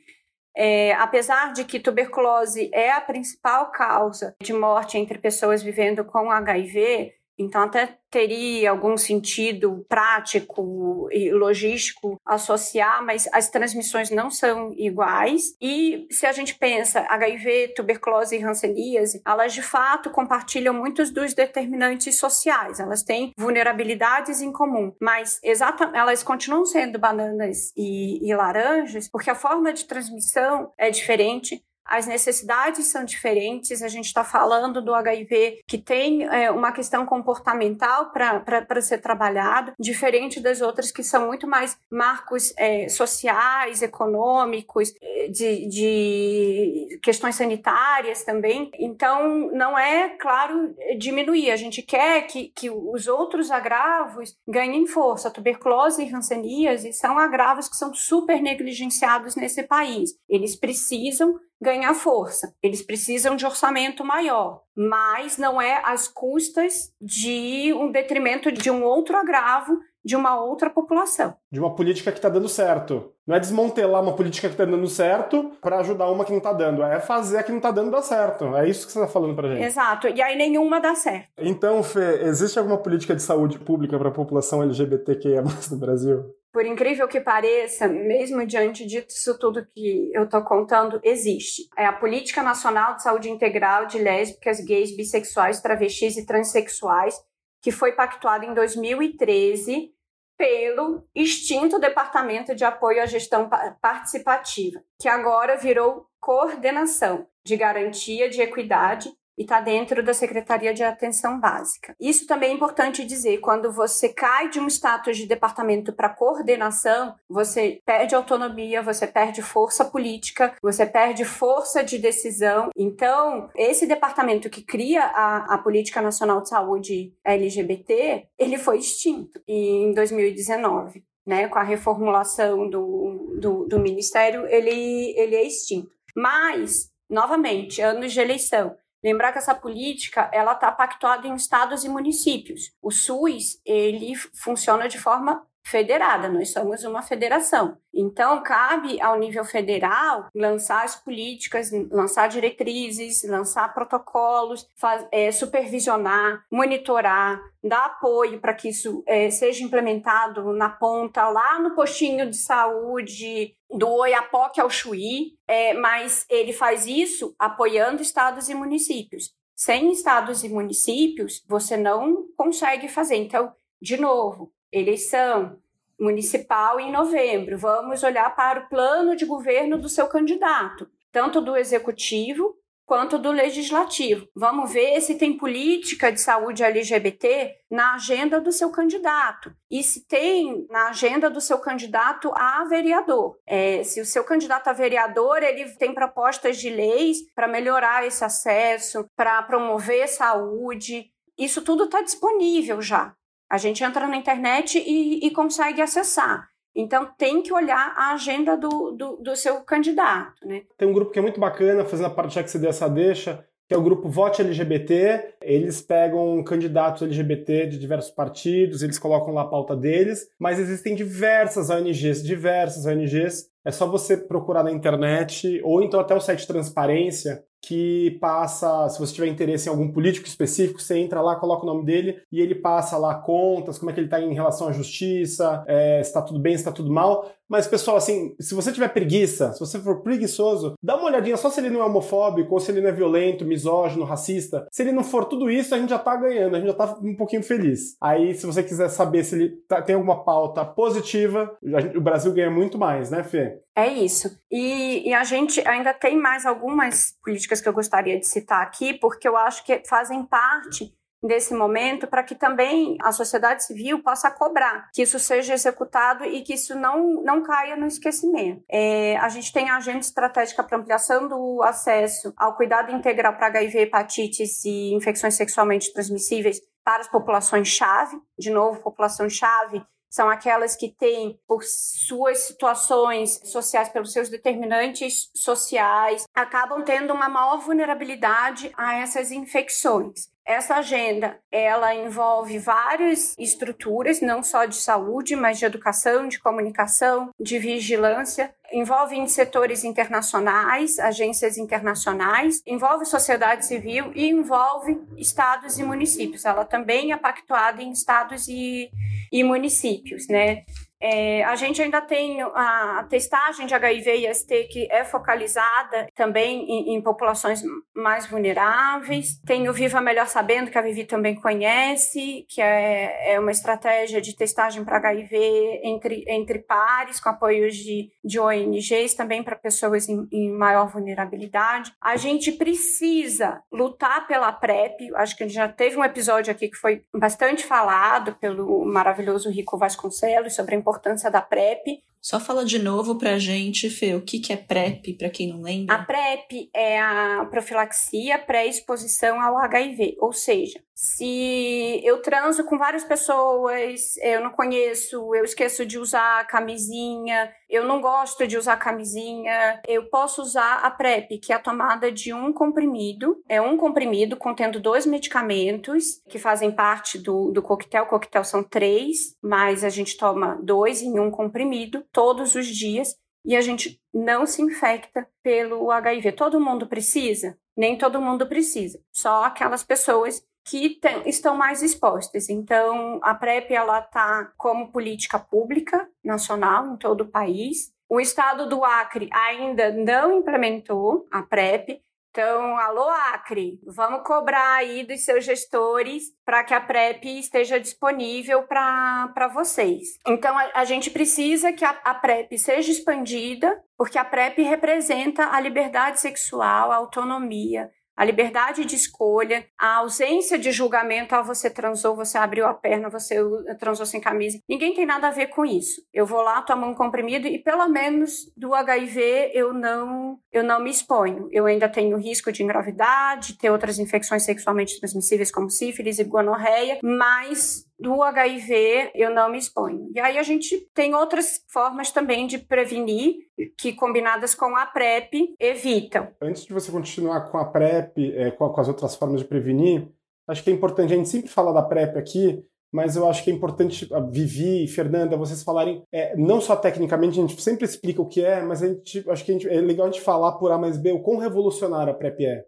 [0.55, 6.31] É, apesar de que tuberculose é a principal causa de morte entre pessoas vivendo com
[6.31, 14.73] HIV, então, até teria algum sentido prático e logístico associar, mas as transmissões não são
[14.75, 15.55] iguais.
[15.61, 21.33] E se a gente pensa HIV, tuberculose e hanseníase, elas de fato compartilham muitos dos
[21.33, 22.79] determinantes sociais.
[22.79, 29.29] Elas têm vulnerabilidades em comum, mas exatamente elas continuam sendo bananas e, e laranjas porque
[29.29, 33.81] a forma de transmissão é diferente, as necessidades são diferentes.
[33.81, 39.73] A gente está falando do HIV que tem é, uma questão comportamental para ser trabalhado,
[39.79, 47.35] diferente das outras que são muito mais marcos é, sociais, econômicos, é, de, de questões
[47.35, 48.69] sanitárias também.
[48.77, 51.49] Então, não é, claro, diminuir.
[51.49, 55.27] A gente quer que, que os outros agravos ganhem força.
[55.27, 60.11] A tuberculose e hanseníase são agravos que são super negligenciados nesse país.
[60.29, 62.53] Eles precisam ganhar força.
[62.61, 68.83] Eles precisam de orçamento maior, mas não é às custas de um detrimento de um
[68.83, 71.35] outro agravo de uma outra população.
[71.51, 73.13] De uma política que está dando certo.
[73.27, 76.53] Não é desmantelar uma política que está dando certo para ajudar uma que não está
[76.53, 76.81] dando.
[76.83, 78.55] É fazer a que não está dando dar certo.
[78.55, 79.63] É isso que você está falando para gente.
[79.63, 80.07] Exato.
[80.07, 81.27] E aí nenhuma dá certo.
[81.37, 86.23] Então, Fê, existe alguma política de saúde pública para a população LGBTQIA no Brasil?
[86.51, 91.69] Por incrível que pareça, mesmo diante disso tudo que eu estou contando, existe.
[91.77, 97.15] É a Política Nacional de Saúde Integral de Lésbicas, Gays, Bissexuais, Travestis e Transsexuais,
[97.61, 99.93] que foi pactuada em 2013
[100.37, 103.49] pelo extinto Departamento de Apoio à Gestão
[103.81, 110.83] Participativa, que agora virou Coordenação de Garantia de Equidade e está dentro da Secretaria de
[110.83, 111.95] Atenção Básica.
[111.97, 117.15] Isso também é importante dizer, quando você cai de um status de departamento para coordenação,
[117.29, 122.69] você perde autonomia, você perde força política, você perde força de decisão.
[122.75, 129.41] Então, esse departamento que cria a, a Política Nacional de Saúde LGBT, ele foi extinto
[129.47, 131.07] em 2019.
[131.25, 135.91] Né, com a reformulação do, do, do Ministério, ele, ele é extinto.
[136.15, 141.89] Mas, novamente, anos de eleição, Lembrar que essa política ela está pactuada em estados e
[141.89, 142.73] municípios.
[142.81, 147.77] O SUS ele funciona de forma federada, nós somos uma federação.
[147.93, 156.43] Então, cabe ao nível federal lançar as políticas, lançar diretrizes, lançar protocolos, faz, é, supervisionar,
[156.51, 162.37] monitorar, dar apoio para que isso é, seja implementado na ponta, lá no postinho de
[162.37, 169.33] saúde, do Oiapoque ao Chuí, é, mas ele faz isso apoiando estados e municípios.
[169.55, 173.17] Sem estados e municípios, você não consegue fazer.
[173.17, 175.57] Então, de novo, eleição
[175.99, 177.57] municipal em novembro.
[177.57, 182.55] Vamos olhar para o plano de governo do seu candidato, tanto do executivo
[182.89, 184.27] quanto do legislativo.
[184.35, 190.07] Vamos ver se tem política de saúde LGBT na agenda do seu candidato e se
[190.07, 193.37] tem na agenda do seu candidato a vereador.
[193.45, 198.25] É, se o seu candidato a vereador ele tem propostas de leis para melhorar esse
[198.25, 203.15] acesso, para promover saúde, isso tudo está disponível já.
[203.49, 206.47] A gente entra na internet e, e consegue acessar.
[206.75, 210.61] Então tem que olhar a agenda do, do, do seu candidato, né?
[210.77, 212.87] Tem um grupo que é muito bacana, fazendo a parte já que você deu essa
[212.87, 215.35] deixa, que é o grupo Vote LGBT.
[215.41, 220.95] Eles pegam candidatos LGBT de diversos partidos, eles colocam lá a pauta deles, mas existem
[220.95, 223.49] diversas ONGs, diversas ONGs.
[223.65, 228.99] É só você procurar na internet ou então até o site Transparência, que passa, se
[228.99, 232.39] você tiver interesse em algum político específico, você entra lá, coloca o nome dele e
[232.39, 236.09] ele passa lá contas, como é que ele está em relação à justiça, é, se
[236.09, 237.29] está tudo bem, se está tudo mal.
[237.49, 241.49] Mas, pessoal, assim, se você tiver preguiça, se você for preguiçoso, dá uma olhadinha só
[241.49, 244.67] se ele não é homofóbico, ou se ele não é violento, misógino, racista.
[244.71, 246.97] Se ele não for tudo isso, a gente já tá ganhando, a gente já tá
[247.01, 247.97] um pouquinho feliz.
[247.99, 251.57] Aí, se você quiser saber se ele tá, tem alguma pauta positiva,
[251.95, 253.59] o Brasil ganha muito mais, né, Fê?
[253.75, 254.37] É isso.
[254.51, 258.93] E, e, a gente ainda tem mais algumas políticas que eu gostaria de citar aqui,
[258.93, 264.31] porque eu acho que fazem parte desse momento para que também a sociedade civil possa
[264.31, 268.63] cobrar que isso seja executado e que isso não, não caia no esquecimento.
[268.69, 273.47] É, a gente tem a agenda estratégica para ampliação do acesso ao cuidado integral para
[273.47, 280.89] HIV, hepatites e infecções sexualmente transmissíveis para as populações-chave, de novo, população-chave são aquelas que
[280.89, 288.97] têm, por suas situações sociais, pelos seus determinantes sociais, acabam tendo uma maior vulnerabilidade a
[288.97, 290.29] essas infecções.
[290.49, 297.29] Essa agenda, ela envolve várias estruturas, não só de saúde, mas de educação, de comunicação,
[297.39, 306.43] de vigilância, envolve setores internacionais, agências internacionais, envolve sociedade civil e envolve estados e municípios.
[306.43, 308.89] Ela também é pactuada em estados e,
[309.31, 310.63] e municípios, né?
[311.01, 316.65] É, a gente ainda tem a testagem de HIV e ST que é focalizada também
[316.69, 317.61] em, em, populações
[317.95, 319.39] mais vulneráveis.
[319.45, 324.19] Tem o Viva Melhor Sabendo, que a Vivi também conhece, que é, é uma estratégia
[324.19, 330.09] de testagem para HIV entre, entre pares, com apoios de, de ONGs, também para pessoas
[330.09, 331.93] em, em maior vulnerabilidade.
[332.01, 335.13] A gente precisa lutar pela PrEP.
[335.15, 339.49] Acho que a gente já teve um episódio aqui que foi bastante falado pelo maravilhoso
[339.49, 342.03] Rico Vasconcelos sobre a importância da PrEP.
[342.21, 345.61] Só fala de novo pra gente, Fê, o que, que é PrEP, para quem não
[345.61, 345.95] lembra?
[345.95, 353.05] A PrEP é a profilaxia pré-exposição ao HIV, ou seja, se eu transo com várias
[353.05, 359.81] pessoas, eu não conheço, eu esqueço de usar camisinha, eu não gosto de usar camisinha,
[359.87, 363.41] eu posso usar a PrEP, que é a tomada de um comprimido.
[363.47, 368.03] É um comprimido contendo dois medicamentos que fazem parte do, do coquetel.
[368.03, 373.15] O coquetel são três, mas a gente toma dois em um comprimido todos os dias
[373.45, 376.33] e a gente não se infecta pelo HIV.
[376.33, 377.57] Todo mundo precisa?
[377.75, 378.99] Nem todo mundo precisa.
[379.11, 382.49] Só aquelas pessoas que tem, estão mais expostas.
[382.49, 387.91] Então, a PrEP ela está como política pública nacional em todo o país.
[388.09, 392.01] O estado do Acre ainda não implementou a PrEP,
[392.31, 398.63] então, alô Acre, vamos cobrar aí dos seus gestores para que a PrEP esteja disponível
[398.63, 400.09] para vocês.
[400.27, 405.49] Então, a, a, gente precisa que a, a PrEP seja expandida, porque a PrEP representa
[405.51, 411.69] a liberdade sexual, a autonomia, a liberdade de escolha, a ausência de julgamento, ah, você
[411.69, 413.39] transou, você abriu a perna, você
[413.79, 414.59] transou sem camisa.
[414.67, 416.01] Ninguém tem nada a ver com isso.
[416.13, 420.83] Eu vou lá, tomo um comprimido e pelo menos do HIV eu não, eu não
[420.83, 421.47] me exponho.
[421.49, 426.25] Eu ainda tenho risco de engravidar, de ter outras infecções sexualmente transmissíveis como sífilis e
[426.25, 430.09] gonorreia, mas do HIV eu não me exponho.
[430.15, 433.35] E aí a gente tem outras formas também de prevenir
[433.77, 436.29] que combinadas com a PrEP evitam.
[436.41, 440.07] Antes de você continuar com a PrEP, é, com, com as outras formas de prevenir,
[440.47, 443.51] acho que é importante a gente sempre falar da PrEP aqui, mas eu acho que
[443.51, 448.21] é importante Vivi e Fernanda vocês falarem é, não só tecnicamente a gente sempre explica
[448.21, 450.71] o que é, mas a gente acho que gente, é legal a gente falar por
[450.71, 452.65] A mais B o quão revolucionária a PrEP é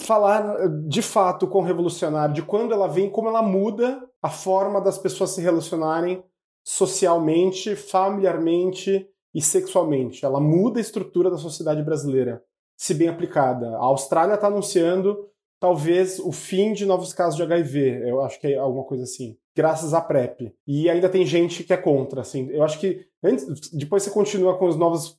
[0.00, 4.98] falar de fato com revolucionário, de quando ela vem, como ela muda a forma das
[4.98, 6.22] pessoas se relacionarem
[6.64, 10.24] socialmente, familiarmente e sexualmente.
[10.24, 12.42] Ela muda a estrutura da sociedade brasileira,
[12.76, 13.68] se bem aplicada.
[13.76, 15.26] A Austrália está anunciando
[15.58, 18.02] talvez o fim de novos casos de HIV.
[18.08, 19.36] Eu acho que é alguma coisa assim.
[19.56, 20.52] Graças à PrEP.
[20.66, 22.20] E ainda tem gente que é contra.
[22.20, 22.48] Assim.
[22.50, 25.16] Eu acho que antes, depois você continua com as novas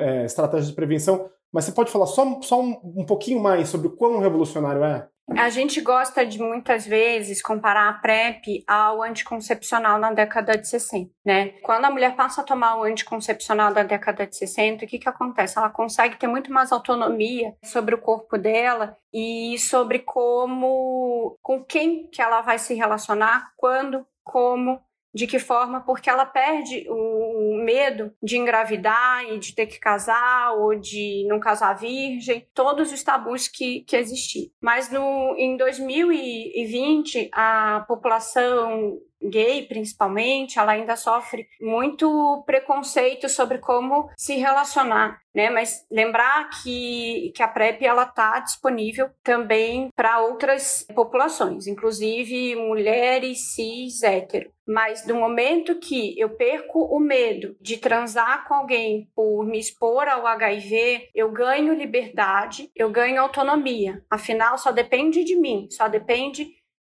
[0.00, 3.88] é, estratégias de prevenção, mas você pode falar só, só um, um pouquinho mais sobre
[3.88, 5.08] o quão revolucionário é?
[5.36, 11.10] A gente gosta de muitas vezes comparar a PrEP ao anticoncepcional na década de 60,
[11.24, 11.48] né?
[11.62, 15.08] Quando a mulher passa a tomar o anticoncepcional da década de 60, o que que
[15.08, 15.58] acontece?
[15.58, 22.08] Ela consegue ter muito mais autonomia sobre o corpo dela e sobre como, com quem
[22.08, 24.80] que ela vai se relacionar, quando, como
[25.14, 25.80] De que forma?
[25.80, 31.40] Porque ela perde o medo de engravidar e de ter que casar ou de não
[31.40, 34.50] casar virgem, todos os tabus que, que existiam.
[34.60, 44.08] Mas no, em 2020, a população gay, principalmente, ela ainda sofre muito preconceito sobre como
[44.16, 45.50] se relacionar, né?
[45.50, 53.54] Mas lembrar que, que a PrEP ela está disponível também para outras populações, inclusive mulheres
[53.54, 54.50] cis hétero.
[54.66, 60.06] Mas no momento que eu perco o medo de transar com alguém por me expor
[60.06, 64.04] ao HIV, eu ganho liberdade, eu ganho autonomia.
[64.10, 66.46] Afinal, só depende de mim, só depende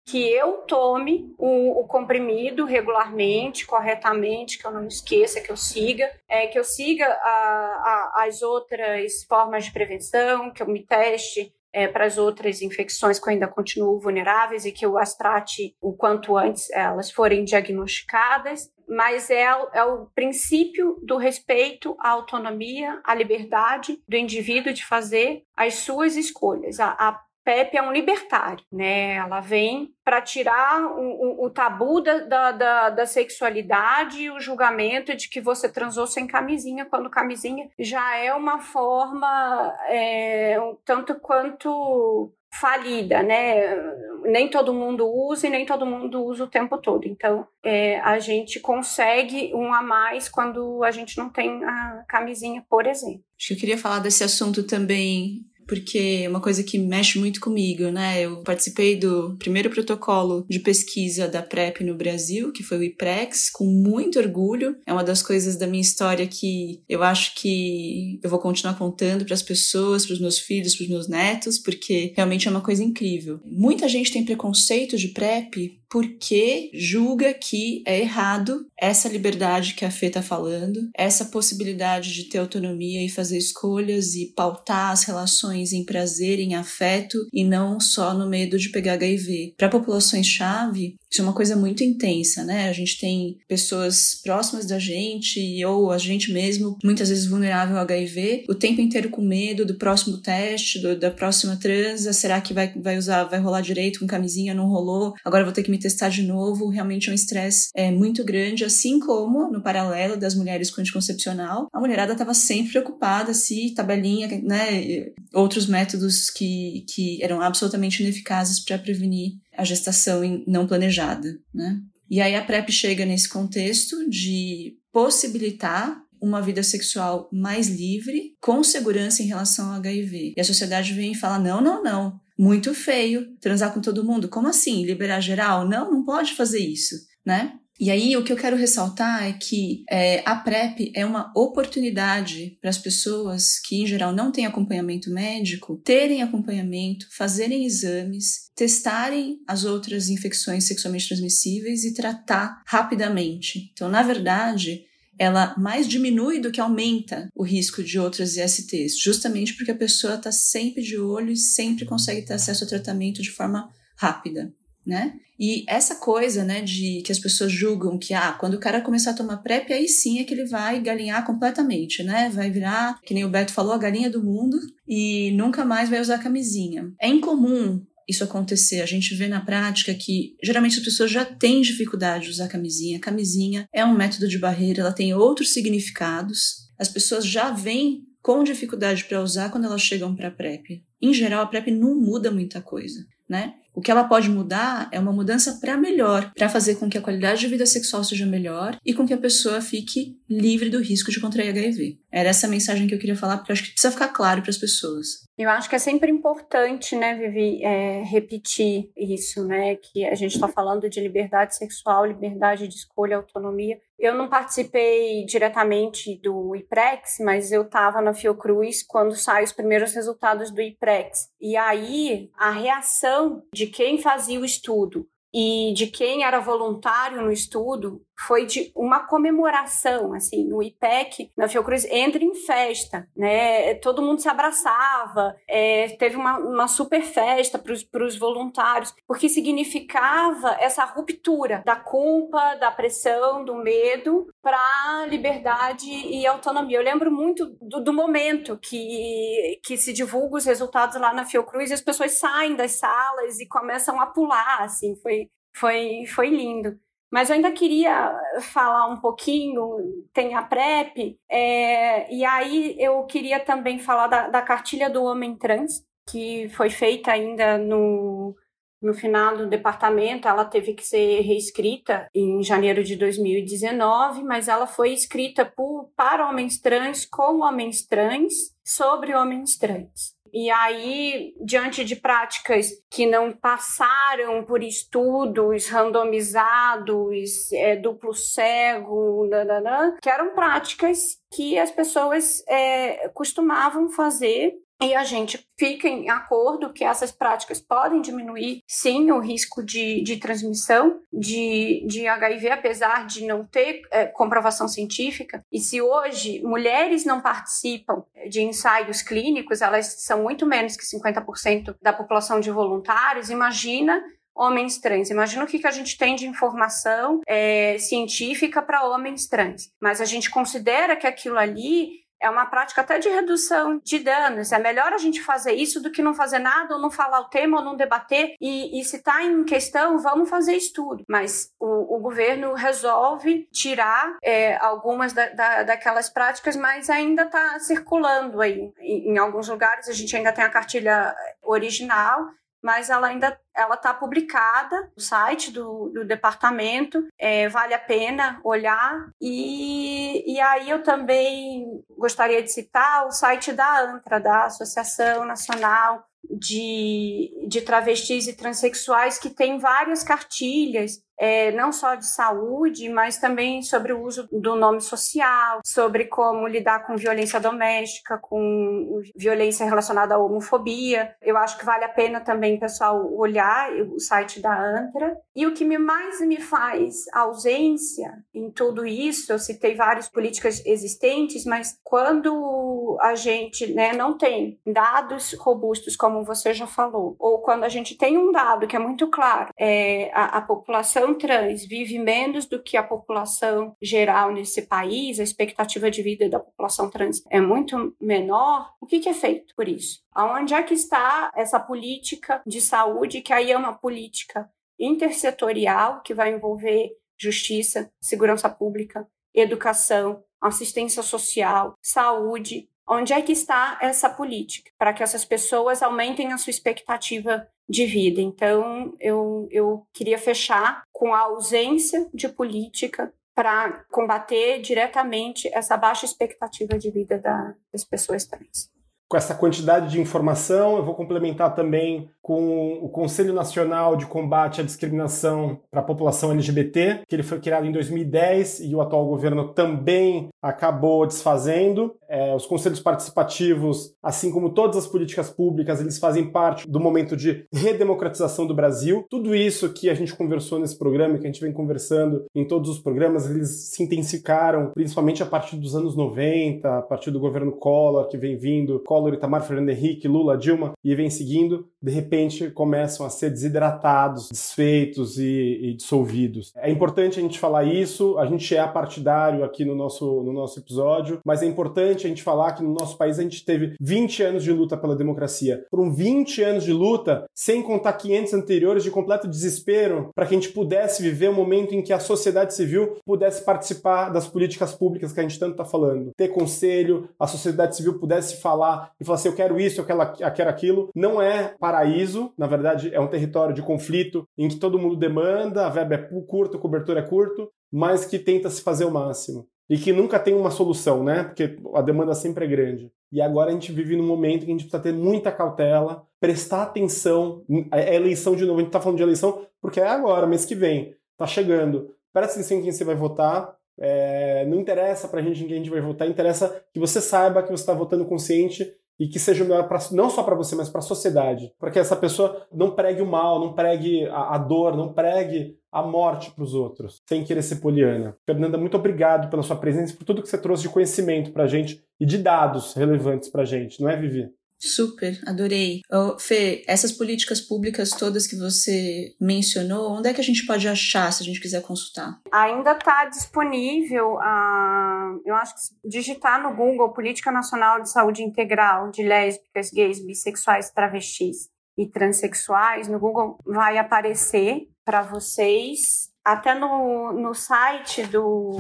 [0.08, 6.10] que eu tome o, o, comprimido regularmente, corretamente, que eu não esqueça, que eu siga,
[6.26, 11.52] é, que eu siga a, a, as outras formas de prevenção, que eu me teste
[11.70, 15.76] é, para as outras infecções que eu ainda continuo vulneráveis e que eu as trate
[15.78, 18.70] o quanto antes elas forem diagnosticadas.
[18.88, 19.42] Mas é,
[19.74, 26.16] é o princípio do respeito à autonomia, à liberdade do indivíduo de fazer as suas
[26.16, 26.80] escolhas.
[26.80, 29.14] A, a Pepe é um libertário, né?
[29.14, 34.38] Ela vem para tirar o, o, o tabu da, da, da, da, sexualidade e o
[34.38, 40.76] julgamento de que você transou sem camisinha, quando camisinha já é uma forma é, um
[40.84, 43.76] tanto quanto falida, né?
[44.24, 47.06] Nem todo mundo usa e nem todo mundo usa o tempo todo.
[47.06, 52.62] Então, é, a gente consegue um a mais quando a gente não tem a camisinha,
[52.68, 53.22] por exemplo.
[53.38, 57.40] Acho que eu queria falar desse assunto também porque é uma coisa que mexe muito
[57.40, 58.22] comigo, né?
[58.22, 63.50] Eu participei do primeiro protocolo de pesquisa da PrEP no Brasil, que foi o IPREX,
[63.50, 64.76] com muito orgulho.
[64.86, 69.26] É uma das coisas da minha história que eu acho que eu vou continuar contando
[69.26, 72.62] para as pessoas, para os meus filhos, para os meus netos, porque realmente é uma
[72.62, 73.38] coisa incrível.
[73.44, 79.90] Muita gente tem preconceito de PrEP porque julga que é errado essa liberdade que a
[79.90, 85.72] Fê está falando, essa possibilidade de ter autonomia e fazer escolhas e pautar as relações
[85.72, 89.54] em prazer, em afeto e não só no medo de pegar HIV.
[89.56, 92.68] Para populações-chave, isso é uma coisa muito intensa, né?
[92.68, 97.82] A gente tem pessoas próximas da gente ou a gente mesmo, muitas vezes vulnerável ao
[97.82, 102.52] HIV, o tempo inteiro com medo do próximo teste, do, da próxima transa, será que
[102.52, 105.78] vai, vai usar, vai rolar direito com camisinha, não rolou, agora vou ter que me
[105.78, 106.68] testar de novo.
[106.68, 111.68] Realmente é um estresse é, muito grande, assim como no paralelo das mulheres com anticoncepcional,
[111.72, 118.60] a mulherada estava sempre preocupada se tabelinha, né, outros métodos que, que eram absolutamente ineficazes
[118.60, 121.80] para prevenir a gestação não planejada, né?
[122.08, 128.62] E aí a PrEP chega nesse contexto de possibilitar uma vida sexual mais livre, com
[128.64, 130.34] segurança em relação ao HIV.
[130.36, 132.20] E a sociedade vem e fala: não, não, não.
[132.38, 134.28] Muito feio transar com todo mundo.
[134.28, 134.84] Como assim?
[134.84, 135.68] Liberar geral?
[135.68, 136.94] Não, não pode fazer isso,
[137.26, 137.54] né?
[137.80, 142.58] E aí, o que eu quero ressaltar é que é, a PrEP é uma oportunidade
[142.60, 149.38] para as pessoas que, em geral, não têm acompanhamento médico, terem acompanhamento, fazerem exames, testarem
[149.46, 153.70] as outras infecções sexualmente transmissíveis e tratar rapidamente.
[153.72, 154.82] Então, na verdade,
[155.16, 160.14] ela mais diminui do que aumenta o risco de outras ISTs, justamente porque a pessoa
[160.14, 164.52] está sempre de olho e sempre consegue ter acesso ao tratamento de forma rápida
[164.88, 165.12] né?
[165.38, 169.12] E essa coisa, né, de que as pessoas julgam que, ah, quando o cara começar
[169.12, 172.28] a tomar PrEP, aí sim é que ele vai galinhar completamente, né?
[172.30, 176.00] Vai virar, que nem o Beto falou, a galinha do mundo e nunca mais vai
[176.00, 176.92] usar camisinha.
[177.00, 178.80] É incomum isso acontecer.
[178.80, 182.98] A gente vê na prática que geralmente as pessoas já têm dificuldade de usar camisinha.
[182.98, 186.68] Camisinha é um método de barreira, ela tem outros significados.
[186.78, 190.82] As pessoas já vêm com dificuldade para usar quando elas chegam para a PrEP.
[191.00, 193.54] Em geral, a PrEP não muda muita coisa, né?
[193.78, 197.00] O que ela pode mudar é uma mudança para melhor, para fazer com que a
[197.00, 201.12] qualidade de vida sexual seja melhor e com que a pessoa fique livre do risco
[201.12, 201.96] de contrair HIV.
[202.10, 204.50] Era essa mensagem que eu queria falar, porque eu acho que precisa ficar claro para
[204.50, 205.28] as pessoas.
[205.36, 210.34] Eu acho que é sempre importante, né, Vivi, é, repetir isso, né, que a gente
[210.34, 213.78] está falando de liberdade sexual, liberdade de escolha, autonomia.
[213.98, 219.92] Eu não participei diretamente do IPREX, mas eu estava na Fiocruz quando saem os primeiros
[219.92, 221.28] resultados do IPREX.
[221.40, 227.30] E aí, a reação de quem fazia o estudo e de quem era voluntário no
[227.30, 233.74] estudo foi de uma comemoração, assim, o IPEC na Fiocruz entra em festa, né?
[233.76, 240.56] Todo mundo se abraçava, é, teve uma, uma super festa para os voluntários, porque significava
[240.58, 246.78] essa ruptura da culpa, da pressão, do medo para liberdade e autonomia.
[246.78, 251.70] Eu lembro muito do, do, momento que, que se divulga os resultados lá na Fiocruz
[251.70, 256.78] e as pessoas saem das salas e começam a pular, assim, foi, foi, foi lindo.
[257.10, 263.40] Mas eu ainda queria falar um pouquinho, tem a PrEP, é, e aí eu queria
[263.40, 268.36] também falar da, da cartilha do homem trans, que foi feita ainda no,
[268.80, 274.66] no final do departamento, ela teve que ser reescrita em janeiro de 2019, mas ela
[274.66, 278.34] foi escrita por, para homens trans, com homens trans,
[278.64, 280.14] sobre homens trans.
[280.40, 289.96] E aí, diante de práticas que não passaram por estudos randomizados, é, duplo cego, nananã,
[290.00, 296.72] que eram práticas que as pessoas é, costumavam fazer e a gente fica em acordo
[296.72, 303.04] que essas práticas podem diminuir, sim, o risco de, de transmissão de, de HIV, apesar
[303.06, 305.44] de não ter é, comprovação científica.
[305.50, 311.74] E se hoje mulheres não participam de ensaios clínicos, elas são muito menos que 50%
[311.82, 314.00] da população de voluntários, imagina
[314.38, 315.10] homens trans.
[315.10, 319.72] Imagina o que, que a gente tem de informação é, científica para homens trans.
[319.80, 324.52] Mas a gente considera que aquilo ali é uma prática até de redução de danos.
[324.52, 327.28] É melhor a gente fazer isso do que não fazer nada, ou não falar o
[327.28, 328.34] tema, ou não debater.
[328.40, 331.04] E, e se está em questão, vamos fazer estudo.
[331.08, 337.58] Mas o, o governo resolve tirar é, algumas da, da, daquelas práticas, mas ainda está
[337.60, 338.72] circulando aí.
[338.80, 342.28] Em, em alguns lugares a gente ainda tem a cartilha original,
[342.68, 348.38] mas ela ainda ela está publicada no site do, do departamento, é, vale a pena
[348.44, 349.08] olhar.
[349.18, 356.04] E, e aí eu também gostaria de citar o site da ANTRA, da Associação Nacional
[356.30, 363.18] de, de Travestis e Transsexuais, que tem várias cartilhas é, não só de saúde, mas
[363.18, 369.66] também sobre o uso do nome social, sobre como lidar com violência doméstica, com violência
[369.66, 371.14] relacionada à homofobia.
[371.20, 375.16] Eu acho que vale a pena também, pessoal, olhar o site da ANTRA.
[375.34, 380.64] E o que me mais me faz ausência em tudo isso, eu citei várias políticas
[380.64, 387.40] existentes, mas quando a gente né, não tem dados robustos, como você já falou, ou
[387.40, 391.14] quando a gente tem um dado que é muito claro, é, a, a população população
[391.14, 396.40] trans vive menos do que a população geral nesse país, a expectativa de vida da
[396.40, 400.00] população trans é muito menor, o que, que é feito por isso?
[400.12, 406.14] Aonde é que está essa política de saúde, que aí é uma política intersetorial, que
[406.14, 414.70] vai envolver justiça, segurança pública, educação, assistência social, saúde, Onde é que está essa política
[414.78, 418.20] para que essas pessoas aumentem a sua expectativa de vida?
[418.20, 426.04] Então, eu, eu queria fechar com a ausência de política para combater diretamente essa baixa
[426.04, 428.70] expectativa de vida da, das pessoas trans
[429.08, 430.76] com essa quantidade de informação.
[430.76, 436.30] Eu vou complementar também com o Conselho Nacional de Combate à Discriminação para a População
[436.30, 441.96] LGBT, que ele foi criado em 2010 e o atual governo também acabou desfazendo.
[442.06, 447.16] É, os conselhos participativos, assim como todas as políticas públicas, eles fazem parte do momento
[447.16, 449.06] de redemocratização do Brasil.
[449.08, 452.68] Tudo isso que a gente conversou nesse programa, que a gente vem conversando em todos
[452.68, 457.52] os programas, eles se intensificaram, principalmente a partir dos anos 90, a partir do governo
[457.52, 462.50] Collor, que vem vindo, Collor, Itamar, Fernando Henrique, Lula, Dilma, e vem seguindo de repente
[462.50, 466.52] começam a ser desidratados, desfeitos e, e, dissolvidos.
[466.56, 470.58] É importante a gente falar isso, a gente é partidário aqui no nosso, no nosso
[470.58, 474.22] episódio, mas é importante a gente falar que no nosso país a gente teve 20
[474.22, 475.64] anos de luta pela democracia.
[475.70, 480.38] Foram 20 anos de luta, sem contar 500 anteriores de completo desespero, para que a
[480.38, 485.12] gente pudesse viver um momento em que a sociedade civil pudesse participar das políticas públicas
[485.12, 486.10] que a gente tanto está falando.
[486.16, 490.50] Ter conselho, a sociedade civil pudesse falar e falar assim, eu quero isso, eu quero,
[490.50, 490.90] aquilo.
[490.94, 495.66] Não é paraíso, na verdade é um território de conflito em que todo mundo demanda,
[495.66, 499.46] a verba é curta, a cobertura é curto, mas que tenta se fazer o máximo.
[499.70, 501.24] E que nunca tem uma solução, né?
[501.24, 502.90] Porque a demanda sempre é grande.
[503.12, 506.62] E agora a gente vive num momento que a gente precisa ter muita cautela, prestar
[506.62, 507.44] atenção.
[507.70, 510.54] É eleição de novo, a gente tá falando de eleição porque é agora, mês que
[510.54, 510.94] vem.
[511.16, 511.90] Tá chegando.
[512.12, 513.54] Presta atenção em quem você vai votar.
[513.80, 517.42] É, não interessa pra gente em quem a gente vai votar, interessa que você saiba
[517.42, 518.66] que você está votando consciente
[518.98, 521.78] e que seja melhor pra, não só para você, mas para a sociedade, para que
[521.78, 526.32] essa pessoa não pregue o mal, não pregue a, a dor, não pregue a morte
[526.32, 528.16] para os outros, sem querer ser poliana.
[528.26, 531.46] Fernanda, muito obrigado pela sua presença, por tudo que você trouxe de conhecimento para a
[531.46, 534.28] gente e de dados relevantes para a gente, não é, Vivi?
[534.58, 535.82] Super, adorei.
[535.90, 540.66] Oh, Fê, essas políticas públicas todas que você mencionou, onde é que a gente pode
[540.68, 542.20] achar se a gente quiser consultar?
[542.32, 548.90] Ainda está disponível, a, eu acho que digitar no Google Política Nacional de Saúde Integral
[548.90, 557.12] de Lésbicas, Gays, Bissexuais, Travestis e Transsexuais, no Google vai aparecer para vocês até no,
[557.12, 558.56] no site do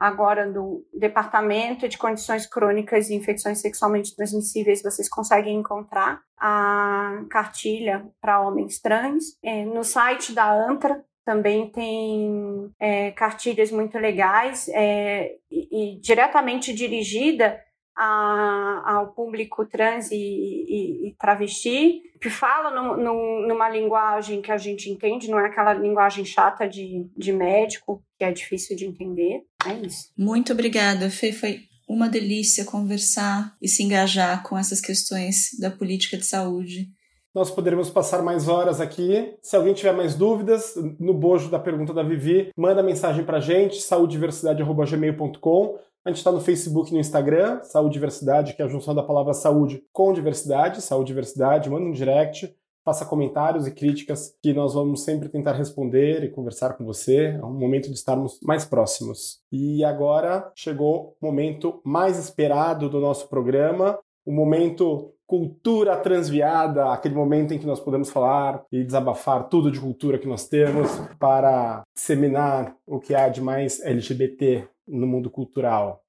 [0.00, 8.06] agora do Departamento de Condições Crônicas e Infecções Sexualmente Transmissíveis, vocês conseguem encontrar a cartilha
[8.18, 9.36] para homens trans.
[9.44, 16.72] É, no site da ANTRA também tem é, cartilhas muito legais é, e, e diretamente
[16.72, 17.60] dirigida
[17.94, 24.50] a, ao público trans e, e, e travesti, que fala no, no, numa linguagem que
[24.50, 28.86] a gente entende, não é aquela linguagem chata de, de médico, que é difícil de
[28.86, 29.44] entender.
[29.66, 30.08] É isso.
[30.16, 31.32] Muito obrigada, Fê.
[31.32, 36.88] Foi uma delícia conversar e se engajar com essas questões da política de saúde.
[37.34, 39.34] Nós poderemos passar mais horas aqui.
[39.42, 43.40] Se alguém tiver mais dúvidas, no bojo da pergunta da Vivi, manda mensagem para a
[43.40, 48.68] gente, saudiversidade.gmail.com a gente está no Facebook e no Instagram, Saúde Diversidade, que é a
[48.68, 52.50] junção da palavra saúde com diversidade, saúde diversidade, manda um direct,
[52.90, 57.38] faça comentários e críticas que nós vamos sempre tentar responder e conversar com você.
[57.40, 59.38] É um momento de estarmos mais próximos.
[59.52, 67.14] E agora chegou o momento mais esperado do nosso programa, o momento cultura transviada, aquele
[67.14, 71.82] momento em que nós podemos falar e desabafar tudo de cultura que nós temos para
[71.94, 76.02] disseminar o que há de mais LGBT no mundo cultural.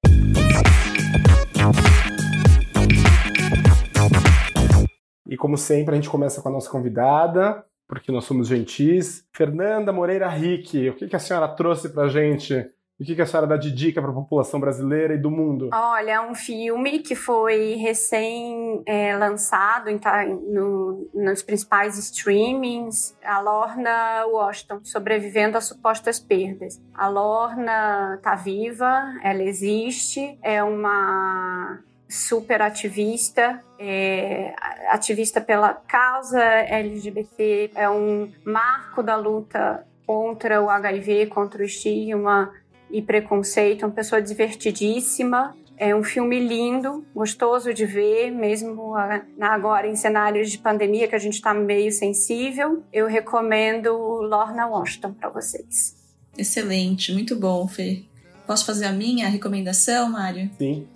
[5.32, 9.26] E como sempre, a gente começa com a nossa convidada, porque nós somos gentis.
[9.32, 12.70] Fernanda Moreira Rick, o que a senhora trouxe para gente
[13.00, 15.70] o que, a senhora dá de dica para a população brasileira e do mundo?
[15.72, 23.18] Olha, um filme que foi recém-lançado é, no, nos principais streamings.
[23.24, 26.80] A Lorna Washington, sobrevivendo a supostas perdas.
[26.94, 31.82] A Lorna está viva, ela existe, é uma
[32.12, 34.54] super ativista, é,
[34.88, 42.52] ativista pela causa LGBT, é um marco da luta contra o HIV, contra o estigma
[42.90, 45.56] e Preconceito, uma pessoa divertidíssima.
[45.78, 48.94] É um filme lindo, gostoso de ver, mesmo
[49.40, 52.84] agora em cenários de pandemia que a gente está meio sensível.
[52.92, 55.96] Eu recomendo Lorna Washington para vocês.
[56.36, 58.02] Excelente, muito bom, Fê.
[58.46, 60.50] Posso fazer a minha recomendação, Mário?
[60.58, 60.86] Sim.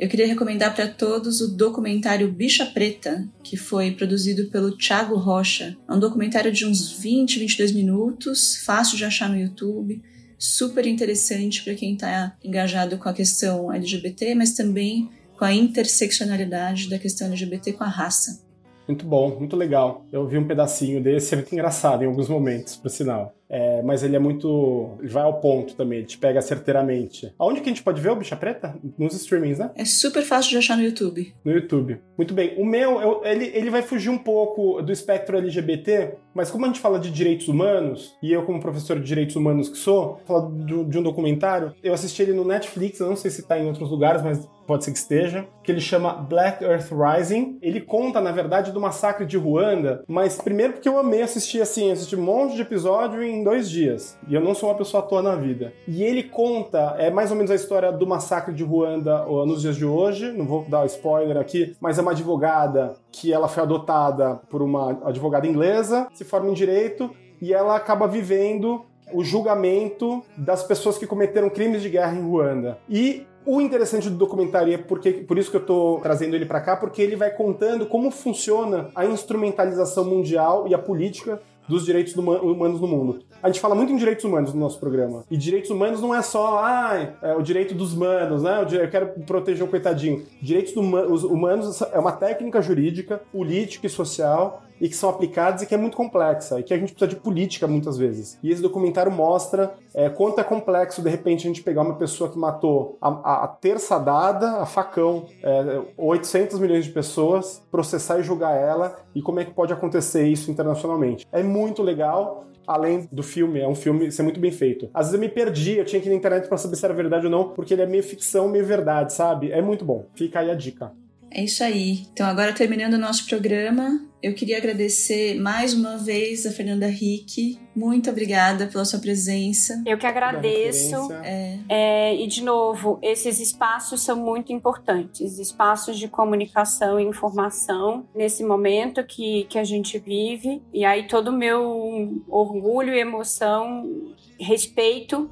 [0.00, 5.76] Eu queria recomendar para todos o documentário Bicha Preta, que foi produzido pelo Thiago Rocha.
[5.86, 10.00] É um documentário de uns 20, 22 minutos, fácil de achar no YouTube
[10.38, 16.88] super interessante para quem está engajado com a questão LGBT, mas também com a interseccionalidade
[16.88, 18.42] da questão LGBT com a raça.
[18.88, 20.06] Muito bom, muito legal.
[20.10, 23.34] Eu vi um pedacinho desse, é muito engraçado em alguns momentos, por sinal.
[23.50, 24.96] É, mas ele é muito.
[25.00, 27.32] Ele vai ao ponto também, ele te pega certeiramente.
[27.36, 28.76] Aonde que a gente pode ver o Bicha Preta?
[28.96, 29.72] Nos streamings, né?
[29.74, 31.34] É super fácil de achar no YouTube.
[31.44, 32.00] No YouTube.
[32.16, 32.54] Muito bem.
[32.56, 36.68] O meu, eu, ele, ele vai fugir um pouco do espectro LGBT, mas como a
[36.68, 40.52] gente fala de direitos humanos, e eu, como professor de direitos humanos que sou, falo
[40.64, 43.66] de, de um documentário, eu assisti ele no Netflix, eu não sei se tá em
[43.66, 47.58] outros lugares, mas pode ser que esteja, que ele chama Black Earth Rising.
[47.60, 51.90] Ele conta, na verdade, do massacre de Ruanda, mas primeiro porque eu amei assistir assim,
[51.90, 54.18] assisti um monte de episódio em dois dias.
[54.28, 55.72] E eu não sou uma pessoa à toa na vida.
[55.86, 59.76] E ele conta, é mais ou menos a história do massacre de Ruanda nos dias
[59.76, 60.32] de hoje.
[60.32, 64.98] Não vou dar spoiler aqui, mas é uma advogada que ela foi adotada por uma
[65.04, 67.10] advogada inglesa, se forma em direito
[67.40, 72.78] e ela acaba vivendo o julgamento das pessoas que cometeram crimes de guerra em Ruanda.
[72.88, 76.60] E o interessante do documentário é porque, por isso que eu estou trazendo ele para
[76.60, 81.40] cá, porque ele vai contando como funciona a instrumentalização mundial e a política
[81.70, 83.20] dos direitos humanos no mundo.
[83.40, 85.24] A gente fala muito em direitos humanos no nosso programa.
[85.30, 88.66] E direitos humanos não é só, ah, é o direito dos humanos, né?
[88.70, 90.26] Eu quero proteger o coitadinho.
[90.42, 95.74] Direitos humanos é uma técnica jurídica, política e social e que são aplicadas e que
[95.74, 98.38] é muito complexa e que a gente precisa de política muitas vezes.
[98.42, 102.30] E esse documentário mostra é, quanto é complexo de repente a gente pegar uma pessoa
[102.30, 108.22] que matou a, a, terça dada, a facão, é, 800 milhões de pessoas, processar e
[108.22, 111.26] julgar ela e como é que pode acontecer isso internacionalmente.
[111.30, 114.88] É muito legal além do filme, é um filme ser muito bem feito.
[114.94, 116.94] Às vezes eu me perdi, eu tinha que ir na internet para saber se era
[116.94, 119.50] verdade ou não, porque ele é meio ficção, meio verdade, sabe?
[119.50, 120.06] É muito bom.
[120.14, 120.92] Fica aí a dica.
[121.32, 122.06] É isso aí.
[122.12, 127.58] Então, agora terminando o nosso programa, eu queria agradecer mais uma vez a Fernanda Rick.
[127.74, 129.82] Muito obrigada pela sua presença.
[129.86, 131.10] Eu que agradeço.
[131.24, 131.58] É.
[131.68, 138.44] É, e, de novo, esses espaços são muito importantes espaços de comunicação e informação nesse
[138.44, 140.62] momento que, que a gente vive.
[140.72, 145.30] E aí, todo o meu orgulho e emoção, respeito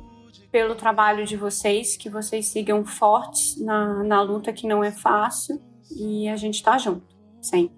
[0.50, 5.60] pelo trabalho de vocês, que vocês sigam fortes na, na luta que não é fácil
[5.94, 7.06] e a gente está junto,
[7.42, 7.77] sempre.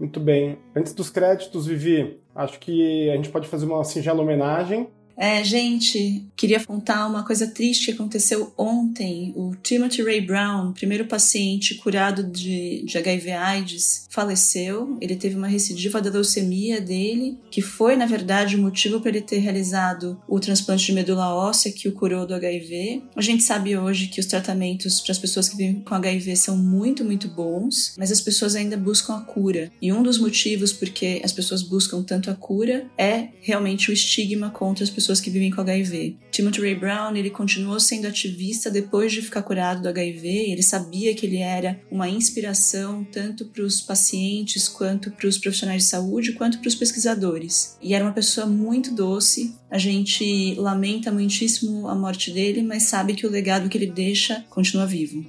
[0.00, 0.58] Muito bem.
[0.74, 4.88] Antes dos créditos, Vivi, acho que a gente pode fazer uma singela homenagem.
[5.20, 9.34] É, gente, queria contar uma coisa triste que aconteceu ontem.
[9.36, 14.96] O Timothy Ray Brown, primeiro paciente curado de, de HIV/AIDS, faleceu.
[14.98, 19.20] Ele teve uma recidiva da leucemia dele, que foi, na verdade, o motivo para ele
[19.20, 23.02] ter realizado o transplante de medula óssea que o curou do HIV.
[23.14, 26.56] A gente sabe hoje que os tratamentos para as pessoas que vivem com HIV são
[26.56, 29.70] muito, muito bons, mas as pessoas ainda buscam a cura.
[29.82, 34.48] E um dos motivos porque as pessoas buscam tanto a cura é realmente o estigma
[34.48, 36.18] contra as pessoas que vivem com HIV.
[36.30, 41.14] Timothy Ray Brown, ele continuou sendo ativista depois de ficar curado do HIV, ele sabia
[41.14, 46.32] que ele era uma inspiração tanto para os pacientes quanto para os profissionais de saúde,
[46.34, 47.78] quanto para os pesquisadores.
[47.80, 49.56] E era uma pessoa muito doce.
[49.70, 54.44] A gente lamenta muitíssimo a morte dele, mas sabe que o legado que ele deixa
[54.50, 55.24] continua vivo.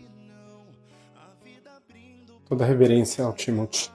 [2.48, 3.90] Toda reverência ao Timothy.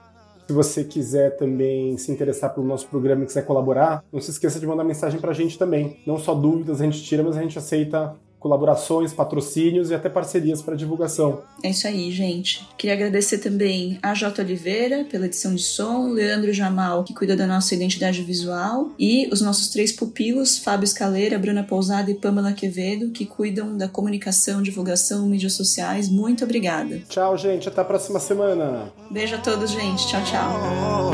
[0.47, 4.59] Se você quiser também se interessar pelo nosso programa e quiser colaborar, não se esqueça
[4.59, 5.99] de mandar mensagem para a gente também.
[6.07, 10.61] Não só dúvidas a gente tira, mas a gente aceita colaborações, patrocínios e até parcerias
[10.61, 11.41] para divulgação.
[11.63, 12.67] É isso aí, gente.
[12.77, 14.41] Queria agradecer também a J.
[14.41, 19.41] Oliveira pela edição de som, Leandro Jamal, que cuida da nossa identidade visual, e os
[19.41, 25.27] nossos três pupilos, Fábio Escaleira, Bruna Pousada e Pamela Quevedo, que cuidam da comunicação, divulgação,
[25.27, 26.09] mídias sociais.
[26.09, 27.01] Muito obrigada.
[27.09, 27.67] Tchau, gente.
[27.67, 28.91] Até a próxima semana.
[29.09, 30.07] Beijo a todos, gente.
[30.07, 31.11] Tchau, tchau.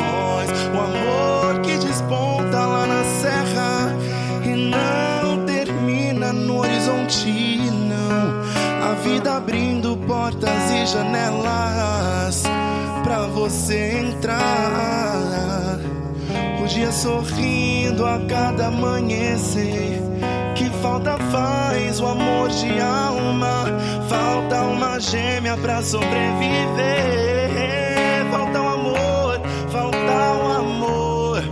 [9.03, 12.43] Vida abrindo portas e janelas
[13.03, 15.77] pra você entrar.
[16.63, 20.01] O dia sorrindo a cada amanhecer.
[20.55, 23.65] Que falta faz o amor de alma.
[24.07, 26.13] Falta uma gêmea pra sobreviver.
[28.31, 31.43] Falta o amor, falta o amor.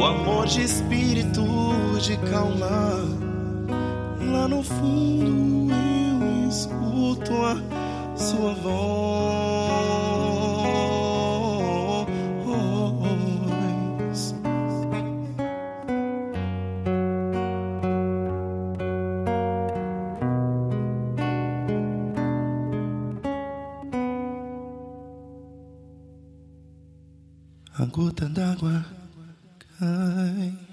[0.00, 1.44] O amor de espírito,
[2.00, 2.98] de calma.
[4.32, 5.79] Lá no fundo
[6.50, 7.56] escuto a
[8.16, 8.80] sua voz.
[27.78, 28.84] A gota d'água
[29.78, 30.69] cai.